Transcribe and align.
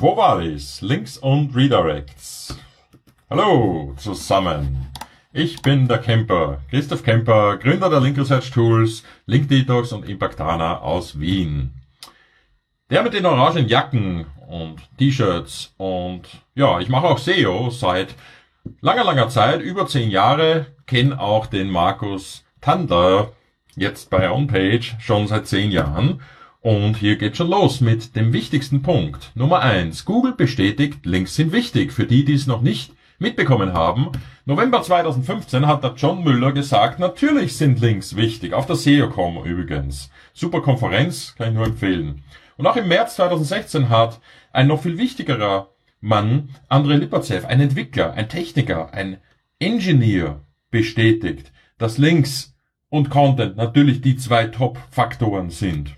Quo 0.00 0.16
Vadis, 0.16 0.80
Links 0.80 1.18
und 1.18 1.54
Redirects. 1.54 2.56
Hallo 3.28 3.92
zusammen. 3.98 4.90
Ich 5.34 5.60
bin 5.60 5.88
der 5.88 5.98
Camper, 5.98 6.62
Christoph 6.70 7.02
Kemper, 7.02 7.58
Gründer 7.58 7.90
der 7.90 8.00
Link 8.00 8.16
Research 8.16 8.50
Tools, 8.50 9.04
Link 9.26 9.50
Detox 9.50 9.92
und 9.92 10.08
Impactana 10.08 10.78
aus 10.78 11.20
Wien. 11.20 11.74
Der 12.88 13.02
mit 13.02 13.12
den 13.12 13.26
orangen 13.26 13.68
Jacken 13.68 14.24
und 14.48 14.80
T-Shirts 14.96 15.74
und 15.76 16.22
ja, 16.54 16.80
ich 16.80 16.88
mache 16.88 17.06
auch 17.06 17.18
SEO 17.18 17.68
seit 17.68 18.14
langer, 18.80 19.04
langer 19.04 19.28
Zeit, 19.28 19.60
über 19.60 19.86
zehn 19.86 20.08
Jahre, 20.08 20.68
kenne 20.86 21.20
auch 21.20 21.44
den 21.44 21.68
Markus 21.68 22.42
Tandler, 22.62 23.32
jetzt 23.76 24.08
bei 24.08 24.30
OnPage, 24.30 24.96
schon 24.98 25.26
seit 25.26 25.46
zehn 25.46 25.70
Jahren 25.70 26.22
und 26.60 26.96
hier 26.98 27.16
geht 27.16 27.36
schon 27.36 27.48
los 27.48 27.80
mit 27.80 28.16
dem 28.16 28.32
wichtigsten 28.32 28.82
Punkt. 28.82 29.32
Nummer 29.34 29.60
eins: 29.60 30.04
Google 30.04 30.32
bestätigt, 30.32 31.06
Links 31.06 31.34
sind 31.34 31.52
wichtig. 31.52 31.92
Für 31.92 32.06
die, 32.06 32.24
die 32.24 32.34
es 32.34 32.46
noch 32.46 32.60
nicht 32.60 32.92
mitbekommen 33.18 33.72
haben. 33.74 34.10
November 34.46 34.82
2015 34.82 35.66
hat 35.66 35.84
der 35.84 35.94
John 35.96 36.24
Müller 36.24 36.52
gesagt, 36.52 36.98
natürlich 36.98 37.56
sind 37.56 37.80
Links 37.80 38.16
wichtig. 38.16 38.54
Auf 38.54 38.66
der 38.66 38.76
SEOCom 38.76 39.44
übrigens. 39.44 40.10
Super 40.32 40.62
Konferenz, 40.62 41.34
kann 41.36 41.48
ich 41.48 41.54
nur 41.54 41.66
empfehlen. 41.66 42.22
Und 42.56 42.66
auch 42.66 42.76
im 42.76 42.88
März 42.88 43.16
2016 43.16 43.88
hat 43.88 44.20
ein 44.52 44.66
noch 44.66 44.82
viel 44.82 44.98
wichtigerer 44.98 45.68
Mann, 46.00 46.48
Andrei 46.68 46.96
Lipatzev, 46.96 47.44
ein 47.44 47.60
Entwickler, 47.60 48.14
ein 48.14 48.28
Techniker, 48.28 48.92
ein 48.94 49.18
Engineer 49.58 50.40
bestätigt, 50.70 51.52
dass 51.76 51.98
Links 51.98 52.54
und 52.88 53.10
Content 53.10 53.56
natürlich 53.56 54.00
die 54.00 54.16
zwei 54.16 54.46
Top-Faktoren 54.46 55.50
sind. 55.50 55.94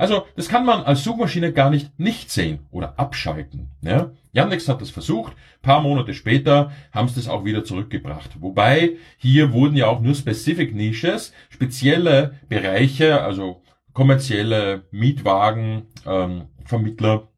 Also, 0.00 0.26
das 0.34 0.48
kann 0.48 0.64
man 0.64 0.82
als 0.84 1.04
Suchmaschine 1.04 1.52
gar 1.52 1.68
nicht 1.68 2.00
nicht 2.00 2.30
sehen 2.30 2.60
oder 2.70 2.98
abschalten. 2.98 3.68
Ja? 3.82 4.12
Yandex 4.32 4.66
hat 4.66 4.80
das 4.80 4.88
versucht, 4.88 5.34
paar 5.60 5.82
Monate 5.82 6.14
später 6.14 6.72
haben 6.90 7.06
sie 7.06 7.16
das 7.16 7.28
auch 7.28 7.44
wieder 7.44 7.64
zurückgebracht. 7.64 8.40
Wobei, 8.40 8.96
hier 9.18 9.52
wurden 9.52 9.76
ja 9.76 9.88
auch 9.88 10.00
nur 10.00 10.14
Specific 10.14 10.74
Niches, 10.74 11.34
spezielle 11.50 12.40
Bereiche, 12.48 13.20
also 13.20 13.60
kommerzielle 13.92 14.84
Mietwagen, 14.90 15.88
ähm, 16.06 16.46
Vermittler 16.64 17.28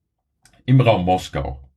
im 0.64 0.80
Raum 0.80 1.04
Moskau. 1.04 1.68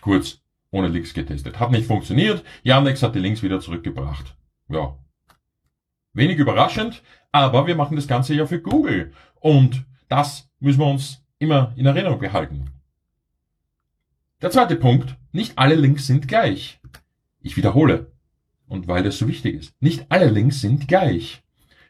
Kurz, 0.00 0.40
ohne 0.70 0.88
Links 0.88 1.12
getestet. 1.12 1.60
Hat 1.60 1.72
nicht 1.72 1.86
funktioniert, 1.86 2.42
Yandex 2.62 3.02
hat 3.02 3.14
die 3.14 3.18
Links 3.18 3.42
wieder 3.42 3.60
zurückgebracht. 3.60 4.34
Ja. 4.70 4.96
Wenig 6.14 6.38
überraschend, 6.38 7.02
aber 7.32 7.66
wir 7.66 7.76
machen 7.76 7.96
das 7.96 8.08
Ganze 8.08 8.32
ja 8.32 8.46
für 8.46 8.62
Google. 8.62 9.12
Und 9.38 9.84
das 10.12 10.46
müssen 10.60 10.80
wir 10.80 10.88
uns 10.88 11.22
immer 11.38 11.72
in 11.74 11.86
Erinnerung 11.86 12.18
behalten. 12.18 12.66
Der 14.42 14.50
zweite 14.50 14.76
Punkt. 14.76 15.16
Nicht 15.32 15.56
alle 15.56 15.74
Links 15.74 16.06
sind 16.06 16.28
gleich. 16.28 16.80
Ich 17.40 17.56
wiederhole. 17.56 18.12
Und 18.68 18.88
weil 18.88 19.02
das 19.02 19.16
so 19.16 19.26
wichtig 19.26 19.54
ist. 19.54 19.74
Nicht 19.80 20.04
alle 20.10 20.28
Links 20.28 20.60
sind 20.60 20.86
gleich. 20.86 21.42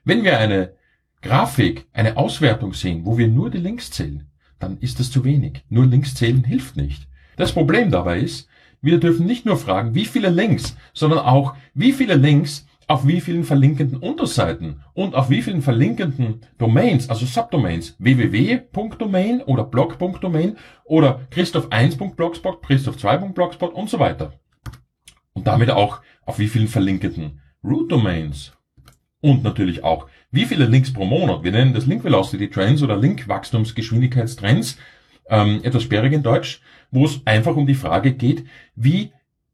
Wenn 0.05 0.23
wir 0.23 0.39
eine 0.39 0.75
Grafik, 1.21 1.87
eine 1.93 2.17
Auswertung 2.17 2.75
sehen, 2.75 3.05
wo 3.05 3.19
wir 3.19 3.27
nur 3.27 3.51
die 3.51 3.59
Links 3.59 3.91
zählen, 3.91 4.31
dann 4.61 4.79
ist 4.79 5.01
das 5.01 5.11
zu 5.11 5.25
wenig. 5.25 5.65
Nur 5.69 5.87
Links 5.87 6.15
zählen 6.15 6.45
hilft 6.45 6.77
nicht. 6.77 7.09
Das 7.37 7.51
Problem 7.51 7.91
dabei 7.91 8.21
ist, 8.21 8.49
wir 8.81 9.01
dürfen 9.01 9.27
nicht 9.27 9.47
nur 9.47 9.57
fragen, 9.57 9.97
wie 9.97 10.05
viele 10.05 10.31
Links, 10.31 10.77
sondern 10.93 11.21
auch, 11.21 11.57
wie 11.75 11.93
viele 11.93 12.15
Links 12.15 12.67
auf 12.93 13.07
wie 13.07 13.23
vielen 13.23 13.45
verlinkenden 13.45 14.01
Unterseiten 14.01 14.83
und 14.93 15.15
auf 15.15 15.31
wie 15.31 15.41
vielen 15.41 15.63
verlinkenden 15.63 16.43
Domains, 16.59 17.09
also 17.09 17.25
Subdomains, 17.25 17.97
www.domain 17.99 19.41
oder 19.41 19.65
blog.domain 19.65 20.59
oder 20.85 21.27
christoph1.blogspot, 21.31 22.63
christoph2.blogspot 22.63 23.73
und 23.73 23.89
so 23.89 23.99
weiter. 23.99 24.35
Und 25.33 25.47
damit 25.47 25.71
auch 25.71 26.03
auf 26.27 26.39
wie 26.39 26.49
vielen 26.49 26.69
verlinkenden 26.69 27.41
Root 27.65 27.91
Domains. 27.91 28.53
Und 29.23 29.43
natürlich 29.43 29.83
auch, 29.83 30.07
wie 30.31 30.45
viele 30.45 30.67
Links 30.67 30.93
pro 30.93 31.07
Monat. 31.07 31.45
Wir 31.45 31.53
nennen 31.53 31.73
das 31.73 31.87
Link 31.87 32.05
Velocity 32.05 32.51
Trends 32.51 32.83
oder 32.83 32.99
Link 32.99 33.27
Wachstumsgeschwindigkeitstrends, 33.27 34.77
ähm, 35.31 35.61
etwas 35.63 35.85
sperrig 35.85 36.13
in 36.13 36.23
Deutsch, 36.23 36.61
wo 36.91 37.07
es 37.07 37.23
einfach 37.25 37.57
um 37.57 37.67
die 37.67 37.75
Frage 37.75 38.13
geht, 38.13 38.45
wie 38.75 39.13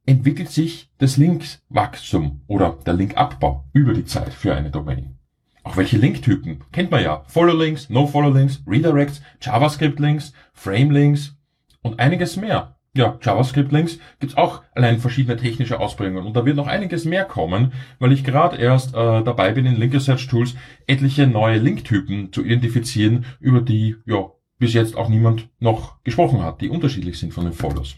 entwickelt 0.09 0.49
sich 0.49 0.89
das 0.97 1.19
Linkwachstum 1.19 2.41
oder 2.47 2.79
der 2.87 2.95
Linkabbau 2.95 3.67
über 3.75 3.93
die 3.93 4.07
Zeit 4.07 4.33
für 4.33 4.55
eine 4.55 4.71
Domain. 4.71 5.19
Auch 5.65 5.77
welche 5.77 5.99
Linktypen 5.99 6.65
kennt 6.73 6.91
man 6.91 7.03
ja. 7.03 7.25
Follow-Links, 7.27 7.91
No-Follow-Links, 7.91 8.63
Redirects, 8.67 9.21
JavaScript-Links, 9.43 10.33
Frame-Links 10.55 11.37
und 11.83 12.01
einiges 12.01 12.39
mehr. 12.39 12.77
Ja, 12.95 13.19
JavaScript-Links 13.21 13.99
gibt's 14.19 14.39
auch 14.39 14.63
allein 14.75 14.99
verschiedene 14.99 15.37
technische 15.37 15.79
Ausprägungen 15.79 16.27
und 16.27 16.35
da 16.35 16.47
wird 16.47 16.57
noch 16.57 16.69
einiges 16.69 17.05
mehr 17.05 17.27
kommen, 17.27 17.75
weil 17.99 18.13
ich 18.13 18.25
gerade 18.25 18.57
erst 18.57 18.95
äh, 18.95 19.23
dabei 19.23 19.53
bin, 19.53 19.67
in 19.67 19.77
Link 19.77 19.93
Research 19.93 20.27
Tools 20.27 20.55
etliche 20.87 21.27
neue 21.27 21.59
Linktypen 21.59 22.33
zu 22.33 22.43
identifizieren, 22.43 23.27
über 23.41 23.61
die 23.61 23.97
ja 24.07 24.31
bis 24.59 24.73
jetzt 24.73 24.97
auch 24.97 25.11
niemand 25.11 25.51
noch 25.61 26.03
gesprochen 26.03 26.43
hat, 26.43 26.63
die 26.63 26.71
unterschiedlich 26.71 27.19
sind 27.19 27.35
von 27.35 27.45
den 27.45 27.53
Follows. 27.53 27.97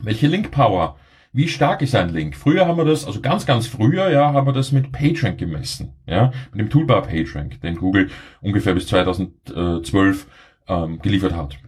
Welche 0.00 0.26
Link 0.26 0.50
Power 0.50 0.96
wie 1.36 1.48
stark 1.48 1.82
ist 1.82 1.94
ein 1.94 2.08
Link? 2.08 2.34
Früher 2.34 2.66
haben 2.66 2.78
wir 2.78 2.86
das, 2.86 3.04
also 3.04 3.20
ganz, 3.20 3.44
ganz 3.44 3.66
früher, 3.66 4.10
ja, 4.10 4.32
haben 4.32 4.46
wir 4.46 4.54
das 4.54 4.72
mit 4.72 4.90
PageRank 4.90 5.38
gemessen, 5.38 5.92
ja, 6.06 6.32
mit 6.50 6.60
dem 6.60 6.70
Toolbar 6.70 7.02
PageRank, 7.02 7.60
den 7.60 7.76
Google 7.76 8.08
ungefähr 8.40 8.72
bis 8.74 8.86
2012 8.86 10.26
ähm, 10.68 10.98
geliefert 11.00 11.36
hat. 11.36 11.58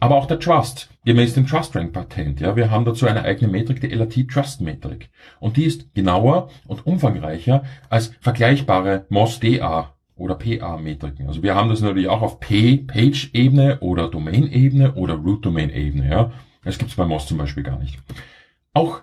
Aber 0.00 0.16
auch 0.16 0.24
der 0.24 0.40
Trust, 0.40 0.88
gemäß 1.04 1.34
dem 1.34 1.46
TrustRank-Patent, 1.46 2.40
ja, 2.40 2.56
wir 2.56 2.70
haben 2.70 2.86
dazu 2.86 3.06
eine 3.06 3.22
eigene 3.22 3.52
Metrik, 3.52 3.82
die 3.82 3.88
LAT 3.88 4.26
Trust 4.32 4.62
Metrik. 4.62 5.10
Und 5.38 5.58
die 5.58 5.64
ist 5.64 5.94
genauer 5.94 6.48
und 6.66 6.86
umfangreicher 6.86 7.64
als 7.90 8.12
vergleichbare 8.22 9.04
MOS-DA 9.10 9.94
oder 10.16 10.36
PA-Metriken. 10.36 11.26
Also 11.26 11.42
wir 11.42 11.54
haben 11.54 11.68
das 11.68 11.82
natürlich 11.82 12.08
auch 12.08 12.22
auf 12.22 12.40
P-Page-Ebene 12.40 13.80
oder 13.80 14.08
Domain-Ebene 14.08 14.94
oder 14.94 15.14
Root-Domain-Ebene, 15.14 16.08
ja. 16.08 16.32
Das 16.64 16.78
gibt's 16.78 16.94
bei 16.94 17.04
MOS 17.04 17.26
zum 17.26 17.36
Beispiel 17.36 17.62
gar 17.62 17.78
nicht. 17.78 17.98
Auch 18.72 19.02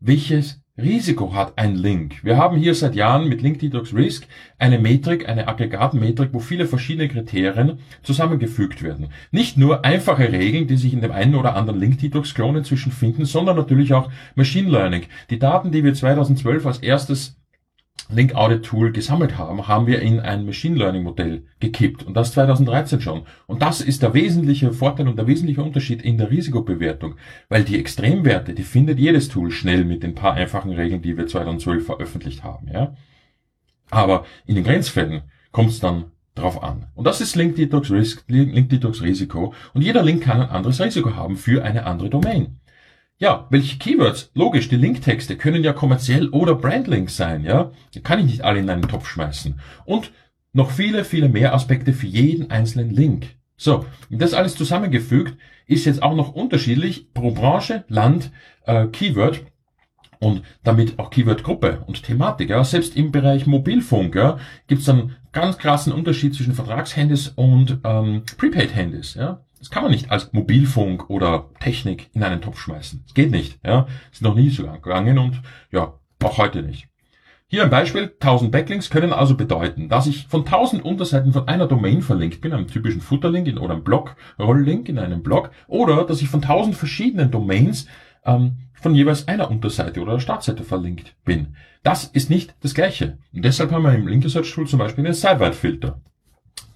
welches 0.00 0.62
Risiko 0.78 1.34
hat 1.34 1.58
ein 1.58 1.76
Link? 1.76 2.24
Wir 2.24 2.38
haben 2.38 2.56
hier 2.56 2.74
seit 2.74 2.94
Jahren 2.94 3.28
mit 3.28 3.42
Link 3.42 3.58
Detox 3.58 3.94
Risk 3.94 4.26
eine 4.58 4.78
Metrik, 4.78 5.28
eine 5.28 5.46
Aggregatmetrik, 5.46 6.30
wo 6.32 6.38
viele 6.38 6.66
verschiedene 6.66 7.08
Kriterien 7.08 7.80
zusammengefügt 8.02 8.82
werden. 8.82 9.08
Nicht 9.30 9.58
nur 9.58 9.84
einfache 9.84 10.32
Regeln, 10.32 10.66
die 10.66 10.78
sich 10.78 10.94
in 10.94 11.02
dem 11.02 11.12
einen 11.12 11.34
oder 11.34 11.54
anderen 11.54 11.78
Link 11.78 11.98
Detox 11.98 12.32
Klon 12.32 12.56
inzwischen 12.56 12.92
finden, 12.92 13.26
sondern 13.26 13.56
natürlich 13.56 13.92
auch 13.92 14.10
Machine 14.34 14.70
Learning. 14.70 15.02
Die 15.28 15.38
Daten, 15.38 15.70
die 15.70 15.84
wir 15.84 15.92
2012 15.92 16.64
als 16.64 16.78
erstes 16.78 17.36
Link 18.08 18.34
Audit 18.34 18.64
Tool 18.64 18.92
gesammelt 18.92 19.38
haben, 19.38 19.68
haben 19.68 19.86
wir 19.86 20.00
in 20.00 20.20
ein 20.20 20.44
Machine 20.44 20.76
Learning 20.76 21.02
Modell 21.02 21.44
gekippt 21.60 22.02
und 22.02 22.14
das 22.14 22.32
2013 22.32 23.00
schon. 23.00 23.22
Und 23.46 23.62
das 23.62 23.80
ist 23.80 24.02
der 24.02 24.14
wesentliche 24.14 24.72
Vorteil 24.72 25.08
und 25.08 25.16
der 25.16 25.26
wesentliche 25.26 25.62
Unterschied 25.62 26.02
in 26.02 26.18
der 26.18 26.30
Risikobewertung, 26.30 27.14
weil 27.48 27.64
die 27.64 27.78
Extremwerte, 27.78 28.54
die 28.54 28.62
findet 28.62 28.98
jedes 28.98 29.28
Tool 29.28 29.50
schnell 29.50 29.84
mit 29.84 30.02
den 30.02 30.14
paar 30.14 30.34
einfachen 30.34 30.72
Regeln, 30.72 31.02
die 31.02 31.16
wir 31.16 31.26
2012 31.26 31.86
veröffentlicht 31.86 32.42
haben, 32.42 32.68
ja. 32.72 32.94
Aber 33.90 34.24
in 34.46 34.54
den 34.54 34.64
Grenzfällen 34.64 35.22
kommt 35.52 35.70
es 35.70 35.80
dann 35.80 36.06
drauf 36.34 36.62
an. 36.62 36.86
Und 36.94 37.06
das 37.06 37.20
ist 37.20 37.36
Link 37.36 37.56
Detox 37.56 37.90
Risk, 37.90 38.24
Link 38.28 38.68
Detox 38.70 39.02
Risiko 39.02 39.52
und 39.74 39.82
jeder 39.82 40.02
Link 40.02 40.22
kann 40.22 40.40
ein 40.40 40.48
anderes 40.48 40.80
Risiko 40.80 41.14
haben 41.16 41.36
für 41.36 41.64
eine 41.64 41.86
andere 41.86 42.08
Domain. 42.10 42.60
Ja, 43.22 43.46
welche 43.50 43.76
Keywords? 43.76 44.30
Logisch, 44.32 44.70
die 44.70 44.76
Linktexte 44.76 45.36
können 45.36 45.62
ja 45.62 45.74
kommerziell 45.74 46.30
oder 46.30 46.54
Brandlinks 46.54 47.18
sein, 47.18 47.44
ja? 47.44 47.70
Die 47.94 48.00
kann 48.00 48.18
ich 48.18 48.24
nicht 48.24 48.44
alle 48.44 48.60
in 48.60 48.70
einen 48.70 48.88
Topf 48.88 49.06
schmeißen. 49.06 49.60
Und 49.84 50.10
noch 50.54 50.70
viele, 50.70 51.04
viele 51.04 51.28
mehr 51.28 51.54
Aspekte 51.54 51.92
für 51.92 52.06
jeden 52.06 52.50
einzelnen 52.50 52.88
Link. 52.88 53.36
So, 53.58 53.84
das 54.08 54.32
alles 54.32 54.54
zusammengefügt 54.54 55.36
ist 55.66 55.84
jetzt 55.84 56.02
auch 56.02 56.16
noch 56.16 56.32
unterschiedlich 56.32 57.12
pro 57.12 57.32
Branche, 57.32 57.84
Land, 57.88 58.32
äh, 58.64 58.86
Keyword 58.86 59.44
und 60.18 60.42
damit 60.64 60.98
auch 60.98 61.10
Keyword-Gruppe 61.10 61.84
und 61.86 62.02
Thematik. 62.02 62.48
Ja. 62.48 62.64
Selbst 62.64 62.96
im 62.96 63.12
Bereich 63.12 63.46
Mobilfunk 63.46 64.14
ja, 64.14 64.38
gibt 64.66 64.80
es 64.80 64.88
einen 64.88 65.16
ganz 65.32 65.58
krassen 65.58 65.92
Unterschied 65.92 66.34
zwischen 66.34 66.54
Vertragshandys 66.54 67.28
und 67.28 67.80
ähm, 67.84 68.22
Prepaid-Handys. 68.38 69.12
Ja. 69.12 69.44
Das 69.60 69.70
kann 69.70 69.82
man 69.82 69.92
nicht 69.92 70.10
als 70.10 70.32
Mobilfunk 70.32 71.10
oder 71.10 71.50
Technik 71.60 72.10
in 72.14 72.24
einen 72.24 72.40
Topf 72.40 72.58
schmeißen. 72.58 73.02
Das 73.04 73.14
geht 73.14 73.30
nicht. 73.30 73.60
Ja, 73.64 73.86
ist 74.10 74.22
noch 74.22 74.34
nie 74.34 74.50
so 74.50 74.64
gegangen 74.64 75.18
und 75.18 75.42
ja, 75.70 75.94
auch 76.22 76.38
heute 76.38 76.62
nicht. 76.62 76.88
Hier 77.46 77.64
ein 77.64 77.70
Beispiel. 77.70 78.14
1000 78.20 78.50
Backlinks 78.50 78.90
können 78.90 79.12
also 79.12 79.36
bedeuten, 79.36 79.88
dass 79.88 80.06
ich 80.06 80.28
von 80.28 80.46
1000 80.46 80.84
Unterseiten 80.84 81.32
von 81.32 81.46
einer 81.48 81.66
Domain 81.66 82.00
verlinkt 82.00 82.40
bin, 82.40 82.52
einem 82.52 82.68
typischen 82.68 83.00
Footerlink 83.00 83.48
in, 83.48 83.58
oder 83.58 83.74
einem 83.74 83.84
Blog, 83.84 84.16
Rolllink 84.38 84.88
in 84.88 84.98
einem 84.98 85.22
Blog, 85.22 85.50
oder 85.66 86.04
dass 86.04 86.22
ich 86.22 86.28
von 86.28 86.42
1000 86.42 86.76
verschiedenen 86.76 87.30
Domains 87.30 87.86
ähm, 88.24 88.58
von 88.72 88.94
jeweils 88.94 89.28
einer 89.28 89.50
Unterseite 89.50 90.00
oder 90.00 90.20
Startseite 90.20 90.64
verlinkt 90.64 91.16
bin. 91.24 91.56
Das 91.82 92.04
ist 92.04 92.30
nicht 92.30 92.54
das 92.60 92.74
Gleiche. 92.74 93.18
Und 93.32 93.44
deshalb 93.44 93.72
haben 93.72 93.82
wir 93.82 93.94
im 93.94 94.06
Link 94.06 94.24
Research 94.24 94.52
Tool 94.52 94.66
zum 94.66 94.78
Beispiel 94.78 95.04
einen 95.04 95.14
Sidewide 95.14 95.52
Filter. 95.52 96.00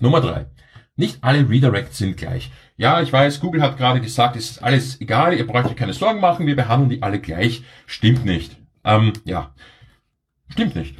Nummer 0.00 0.20
drei. 0.20 0.46
Nicht 0.96 1.18
alle 1.22 1.48
Redirects 1.48 1.98
sind 1.98 2.16
gleich. 2.16 2.50
ja, 2.76 3.00
ich 3.02 3.12
weiß, 3.12 3.40
Google 3.40 3.62
hat 3.62 3.76
gerade 3.76 4.00
gesagt, 4.00 4.36
es 4.36 4.52
ist 4.52 4.62
alles 4.62 5.00
egal, 5.00 5.34
ihr 5.34 5.46
braucht 5.46 5.66
euch 5.66 5.76
keine 5.76 5.92
Sorgen 5.92 6.20
machen, 6.20 6.46
wir 6.46 6.56
behandeln 6.56 6.90
die 6.90 7.02
alle 7.02 7.20
gleich. 7.20 7.64
Stimmt 7.86 8.24
nicht. 8.24 8.56
Ähm, 8.84 9.12
ja, 9.24 9.54
stimmt 10.48 10.76
nicht. 10.76 10.96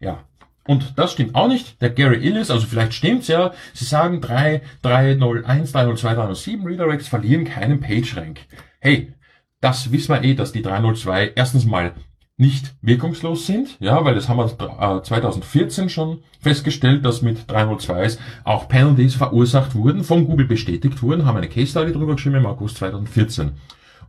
Ja, 0.00 0.24
und 0.66 0.98
das 0.98 1.12
stimmt 1.12 1.34
auch 1.34 1.48
nicht. 1.48 1.80
Der 1.82 1.90
Gary 1.90 2.24
Illis, 2.24 2.50
also 2.50 2.66
vielleicht 2.66 2.94
stimmt's 2.94 3.28
ja, 3.28 3.52
sie 3.74 3.84
sagen 3.84 4.20
3, 4.20 4.62
301, 4.82 5.72
302, 5.72 6.14
307 6.14 6.66
Redirects 6.66 7.08
verlieren 7.08 7.44
keinen 7.44 7.80
PageRank. 7.80 8.40
Hey, 8.78 9.12
das 9.60 9.92
wissen 9.92 10.14
wir 10.14 10.22
eh, 10.22 10.34
dass 10.34 10.52
die 10.52 10.62
302 10.62 11.32
erstens 11.34 11.64
mal 11.64 11.94
nicht 12.40 12.74
wirkungslos 12.80 13.46
sind, 13.46 13.76
ja, 13.80 14.02
weil 14.04 14.14
das 14.14 14.28
haben 14.28 14.38
wir 14.38 15.02
2014 15.02 15.84
äh, 15.86 15.88
schon 15.88 16.22
festgestellt, 16.40 17.04
dass 17.04 17.20
mit 17.20 17.50
302s 17.50 18.18
auch 18.44 18.66
Penalties 18.66 19.14
verursacht 19.14 19.74
wurden, 19.74 20.04
von 20.04 20.26
Google 20.26 20.46
bestätigt 20.46 21.02
wurden, 21.02 21.26
haben 21.26 21.36
eine 21.36 21.50
Case 21.50 21.70
Study 21.70 21.92
drüber 21.92 22.14
geschrieben 22.14 22.36
im 22.36 22.46
August 22.46 22.78
2014. 22.78 23.52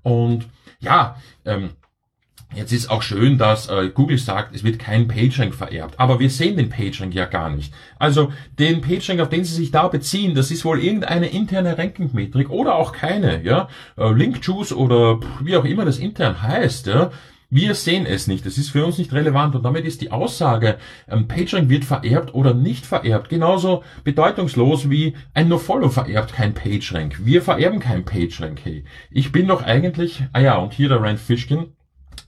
Und 0.04 0.48
ja, 0.80 1.18
ähm, 1.46 1.72
Jetzt 2.54 2.74
ist 2.74 2.90
auch 2.90 3.02
schön, 3.02 3.38
dass 3.38 3.70
äh, 3.70 3.92
Google 3.94 4.18
sagt, 4.18 4.54
es 4.54 4.66
wird 4.66 4.78
kein 4.78 5.08
PageRank 5.08 5.56
vererbt. 5.56 5.98
Aber 5.98 6.20
wir 6.20 6.30
sehen 6.30 6.58
den 6.58 6.68
PageRank 6.68 7.14
ja 7.14 7.24
gar 7.26 7.50
nicht. 7.50 7.74
Also 7.98 8.34
den 8.60 8.82
PageRank, 8.82 9.22
auf 9.22 9.30
den 9.30 9.46
Sie 9.46 9.56
sich 9.56 9.72
da 9.72 9.88
beziehen, 9.88 10.36
das 10.36 10.52
ist 10.52 10.66
wohl 10.66 10.84
irgendeine 10.84 11.28
interne 11.28 11.78
Ranking-Metrik 11.78 12.50
oder 12.50 12.76
auch 12.76 12.92
keine. 12.92 13.42
Ja, 13.44 13.70
äh, 13.98 14.12
Link-Juice 14.12 14.74
oder 14.74 15.22
wie 15.42 15.56
auch 15.56 15.64
immer 15.64 15.86
das 15.86 15.98
intern 15.98 16.42
heißt. 16.42 16.88
Ja? 16.88 17.12
Wir 17.54 17.76
sehen 17.76 18.06
es 18.06 18.28
nicht. 18.28 18.46
Das 18.46 18.58
ist 18.58 18.70
für 18.70 18.86
uns 18.86 18.98
nicht 18.98 19.12
relevant. 19.12 19.56
Und 19.56 19.64
damit 19.64 19.84
ist 19.84 20.00
die 20.00 20.10
Aussage, 20.10 20.78
ähm, 21.10 21.28
PageRank 21.28 21.68
wird 21.68 21.84
vererbt 21.84 22.34
oder 22.34 22.54
nicht 22.54 22.86
vererbt, 22.86 23.28
genauso 23.28 23.84
bedeutungslos 24.06 24.90
wie 24.90 25.16
ein 25.34 25.50
NoFollow 25.50 25.90
vererbt 25.90 26.32
kein 26.32 26.54
PageRank. 26.54 27.26
Wir 27.26 27.42
vererben 27.42 27.82
kein 27.82 28.06
PageRank. 28.06 28.62
Hey, 28.64 28.86
ich 29.10 29.34
bin 29.34 29.50
doch 29.50 29.64
eigentlich, 29.64 30.24
ah 30.32 30.40
ja, 30.40 30.56
und 30.60 30.72
hier 30.72 30.88
der 30.88 31.02
Rand 31.02 31.20
Fishkin, 31.20 31.74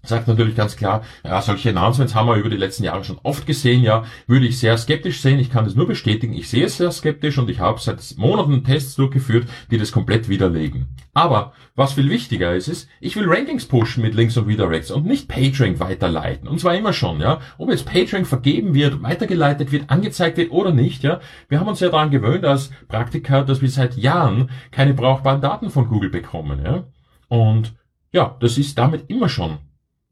sagt 0.06 0.28
natürlich 0.28 0.56
ganz 0.56 0.76
klar, 0.76 1.04
ja, 1.24 1.42
solche 1.42 1.70
Announcements 1.70 2.14
haben 2.14 2.28
wir 2.28 2.36
über 2.36 2.50
die 2.50 2.58
letzten 2.58 2.84
Jahre 2.84 3.04
schon 3.04 3.20
oft 3.24 3.48
gesehen, 3.48 3.84
ja, 3.84 4.04
würde 4.28 4.46
ich 4.46 4.60
sehr 4.60 4.78
skeptisch 4.78 5.22
sehen. 5.22 5.40
Ich 5.40 5.50
kann 5.50 5.64
das 5.64 5.76
nur 5.76 5.88
bestätigen. 5.88 6.34
Ich 6.34 6.50
sehe 6.50 6.66
es 6.66 6.78
sehr 6.78 6.92
skeptisch 6.92 7.38
und 7.38 7.50
ich 7.50 7.60
habe 7.60 7.80
seit 7.80 8.02
Monaten 8.18 8.64
Tests 8.64 8.96
durchgeführt, 8.96 9.48
die 9.72 9.78
das 9.78 9.94
komplett 9.94 10.28
widerlegen. 10.28 10.88
Aber 11.14 11.54
was 11.76 11.94
viel 11.94 12.10
wichtiger 12.10 12.54
ist, 12.54 12.68
ist, 12.68 12.90
ich 13.00 13.16
will 13.16 13.30
Rankings 13.30 13.66
pushen 13.66 14.04
mit 14.04 14.14
Links 14.14 14.36
und 14.36 14.48
Redirects 14.48 14.92
und 14.92 15.06
nicht 15.06 15.30
PageRank 15.30 15.80
weiterleiten. 15.80 16.50
Und 16.50 16.60
zwar 16.60 16.76
immer 16.76 16.92
schon, 16.92 17.22
ja. 17.22 17.40
Ob 17.58 17.70
jetzt 17.70 17.86
PageRank 17.86 18.28
vergeben 18.28 18.74
wird, 18.74 19.02
weitergeleitet 19.02 19.72
wird, 19.72 19.90
angezeigt 19.90 20.38
wird 20.38 20.52
oder 20.52 20.72
nicht, 20.72 21.04
ja. 21.04 21.22
Wir 21.48 21.60
haben 21.60 21.68
uns 21.70 21.80
ja 21.80 21.90
daran 21.90 22.12
gewöhnt 22.12 22.44
als 22.44 22.72
Praktiker, 22.90 23.44
dass 23.44 23.62
wir 23.62 23.70
seit 23.70 23.96
Jahren 23.96 24.50
keine 24.72 24.94
brauchbaren 24.94 25.40
Daten 25.40 25.70
von 25.70 25.88
Google 25.88 26.10
bekommen, 26.10 26.62
ja. 26.64 26.84
Und 27.30 27.74
ja, 28.12 28.36
das 28.42 28.58
ist 28.58 28.78
damit 28.78 29.10
immer 29.10 29.30
schon 29.30 29.60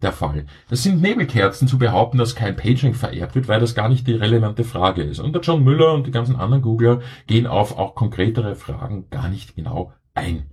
der 0.01 0.12
Fall. 0.12 0.45
Das 0.69 0.83
sind 0.83 1.01
Nebelkerzen 1.01 1.68
zu 1.68 1.77
behaupten, 1.77 2.18
dass 2.18 2.36
kein 2.36 2.56
Paging 2.56 2.94
vererbt 2.94 3.36
wird, 3.36 3.48
weil 3.48 3.59
das 3.59 3.75
gar 3.75 3.89
nicht 3.89 4.07
die 4.07 4.15
relevante 4.15 4.63
Frage 4.63 5.03
ist. 5.03 5.19
Und 5.19 5.33
der 5.33 5.42
John 5.42 5.63
Müller 5.63 5.94
und 5.94 6.07
die 6.07 6.12
ganzen 6.12 6.36
anderen 6.36 6.62
Googler 6.62 7.01
gehen 7.27 7.48
auf 7.48 7.77
auch 7.77 7.95
konkretere 7.95 8.56
Fragen 8.56 9.09
gar 9.09 9.30
nicht 9.30 9.56
genau 9.56 9.94
ein. 10.13 10.45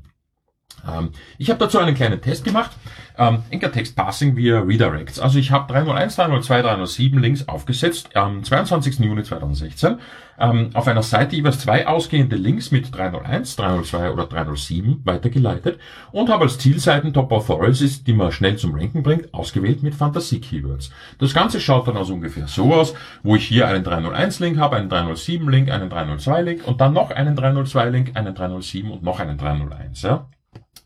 Ähm, 0.87 1.11
ich 1.39 1.51
habe 1.51 1.59
dazu 1.59 1.79
einen 1.79 1.95
kleinen 1.95 2.21
Test 2.21 2.45
gemacht. 2.45 2.73
Ähm, 3.17 3.43
Text 3.51 3.97
Passing 3.97 4.37
via 4.37 4.61
Redirects. 4.61 5.19
Also 5.19 5.39
ich 5.39 5.51
habe 5.51 5.73
301, 5.73 6.17
302, 6.17 6.63
307 6.63 7.19
Links 7.21 7.49
aufgesetzt 7.49 8.17
am 8.17 8.45
22. 8.45 9.01
Juni 9.01 9.23
2016 9.23 9.99
ähm, 10.39 10.71
auf 10.75 10.87
einer 10.87 11.03
Seite 11.03 11.37
jeweils 11.37 11.59
zwei 11.61 11.87
ausgehende 11.87 12.37
Links 12.37 12.71
mit 12.71 12.97
301, 12.97 13.57
302 13.57 14.13
oder 14.13 14.27
307 14.27 15.01
weitergeleitet 15.05 15.81
und 16.13 16.29
habe 16.31 16.45
als 16.45 16.59
Zielseiten 16.59 17.13
Top 17.13 17.33
Authorities, 17.33 18.05
die 18.05 18.13
man 18.13 18.33
schnell 18.33 18.57
zum 18.57 18.75
Ranken 18.75 19.03
bringt, 19.03 19.35
ausgewählt 19.35 19.83
mit 19.83 19.95
Fantasie-Keywords. 19.95 20.91
Das 21.19 21.35
Ganze 21.35 21.61
schaut 21.61 21.89
dann 21.89 21.97
also 21.97 22.15
ungefähr 22.15 22.47
so 22.47 22.73
aus, 22.75 22.95
wo 23.23 23.37
ich 23.37 23.47
hier 23.47 23.67
einen 23.67 23.85
301-Link 23.85 24.59
habe, 24.59 24.77
einen 24.77 24.91
307-Link, 24.91 25.71
einen 25.71 25.91
302-Link 25.91 26.67
und 26.67 26.81
dann 26.81 26.93
noch 26.93 27.11
einen 27.11 27.37
302-Link, 27.37 28.17
einen 28.17 28.35
307 28.35 28.91
und 28.91 29.03
noch 29.03 29.19
einen 29.21 29.39
301. 29.39 30.03
Ja? 30.03 30.29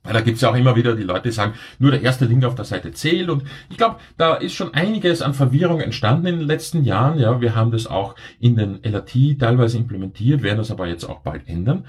Da 0.04 0.20
gibt's 0.20 0.40
ja 0.40 0.50
auch 0.50 0.56
immer 0.56 0.74
wieder 0.74 0.96
die 0.96 1.04
Leute, 1.04 1.28
die 1.28 1.34
sagen, 1.34 1.54
nur 1.78 1.92
der 1.92 2.02
erste 2.02 2.24
Link 2.24 2.44
auf 2.44 2.56
der 2.56 2.64
Seite 2.64 2.90
zählt. 2.92 3.28
Und 3.28 3.44
ich 3.70 3.76
glaube, 3.76 3.96
da 4.16 4.34
ist 4.34 4.54
schon 4.54 4.74
einiges 4.74 5.22
an 5.22 5.32
Verwirrung 5.32 5.80
entstanden 5.80 6.26
in 6.26 6.38
den 6.40 6.48
letzten 6.48 6.84
Jahren. 6.84 7.18
Ja, 7.18 7.40
wir 7.40 7.54
haben 7.54 7.70
das 7.70 7.86
auch 7.86 8.16
in 8.40 8.56
den 8.56 8.82
LRT 8.82 9.38
teilweise 9.38 9.78
implementiert, 9.78 10.42
werden 10.42 10.58
das 10.58 10.72
aber 10.72 10.88
jetzt 10.88 11.04
auch 11.04 11.20
bald 11.20 11.48
ändern. 11.48 11.86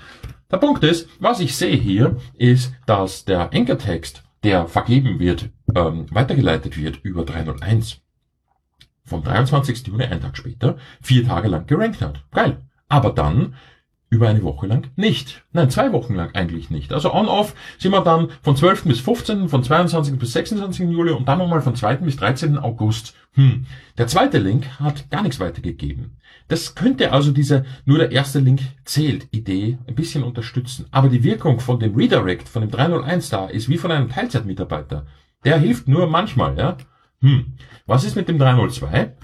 Der 0.51 0.57
Punkt 0.57 0.83
ist, 0.83 1.09
was 1.19 1.39
ich 1.39 1.55
sehe 1.55 1.75
hier, 1.75 2.17
ist, 2.37 2.73
dass 2.85 3.25
der 3.25 3.51
Anchor-Text, 3.51 4.23
der 4.43 4.67
vergeben 4.67 5.19
wird, 5.19 5.49
ähm, 5.73 6.05
weitergeleitet 6.11 6.77
wird 6.77 6.99
über 7.01 7.25
301, 7.25 8.01
vom 9.05 9.23
23. 9.23 9.87
Juni, 9.87 10.03
einen 10.03 10.21
Tag 10.21 10.37
später, 10.37 10.77
vier 11.01 11.25
Tage 11.25 11.47
lang 11.47 11.65
gerankt 11.65 12.01
hat. 12.01 12.23
Geil. 12.31 12.61
Aber 12.87 13.09
dann 13.09 13.55
über 14.13 14.29
eine 14.29 14.43
Woche 14.43 14.67
lang 14.67 14.91
nicht. 14.95 15.43
Nein, 15.53 15.71
zwei 15.71 15.91
Wochen 15.91 16.13
lang 16.13 16.35
eigentlich 16.35 16.69
nicht. 16.69 16.93
Also 16.93 17.11
on-off 17.11 17.55
sind 17.79 17.91
wir 17.91 18.01
dann 18.01 18.29
von 18.43 18.55
12. 18.55 18.83
bis 18.83 18.99
15., 18.99 19.49
von 19.49 19.63
22. 19.63 20.19
bis 20.19 20.33
26. 20.33 20.87
Juli 20.87 21.11
und 21.11 21.27
dann 21.27 21.39
nochmal 21.39 21.61
von 21.61 21.75
2. 21.75 21.95
bis 21.97 22.15
13. 22.17 22.59
August. 22.59 23.15
Hm. 23.33 23.65
Der 23.97 24.05
zweite 24.05 24.37
Link 24.37 24.67
hat 24.79 25.09
gar 25.09 25.23
nichts 25.23 25.39
weitergegeben. 25.39 26.17
Das 26.47 26.75
könnte 26.75 27.11
also 27.11 27.31
diese 27.31 27.65
nur 27.85 27.97
der 27.97 28.11
erste 28.11 28.39
Link 28.39 28.61
zählt 28.85 29.27
Idee 29.31 29.79
ein 29.87 29.95
bisschen 29.95 30.23
unterstützen. 30.23 30.85
Aber 30.91 31.09
die 31.09 31.23
Wirkung 31.23 31.59
von 31.59 31.79
dem 31.79 31.95
Redirect, 31.95 32.47
von 32.47 32.61
dem 32.61 32.69
301 32.69 33.29
da, 33.29 33.47
ist 33.47 33.67
wie 33.67 33.77
von 33.77 33.91
einem 33.91 34.09
Teilzeitmitarbeiter. 34.09 35.07
Der 35.43 35.57
hilft 35.57 35.87
nur 35.87 36.05
manchmal, 36.05 36.55
ja. 36.55 36.77
Hm. 37.21 37.53
Was 37.87 38.03
ist 38.03 38.15
mit 38.15 38.27
dem 38.29 38.37
302? 38.37 39.15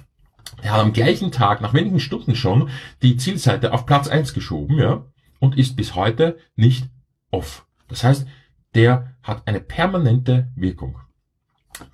Hat 0.63 0.79
am 0.79 0.93
gleichen 0.93 1.31
Tag, 1.31 1.61
nach 1.61 1.73
wenigen 1.73 1.99
Stunden 1.99 2.35
schon, 2.35 2.69
die 3.01 3.17
Zielseite 3.17 3.73
auf 3.73 3.85
Platz 3.85 4.07
eins 4.07 4.33
geschoben, 4.33 4.77
ja, 4.77 5.05
und 5.39 5.57
ist 5.57 5.75
bis 5.75 5.95
heute 5.95 6.37
nicht 6.55 6.87
off. 7.31 7.65
Das 7.87 8.03
heißt, 8.03 8.27
der 8.75 9.15
hat 9.23 9.47
eine 9.47 9.59
permanente 9.59 10.51
Wirkung. 10.55 10.99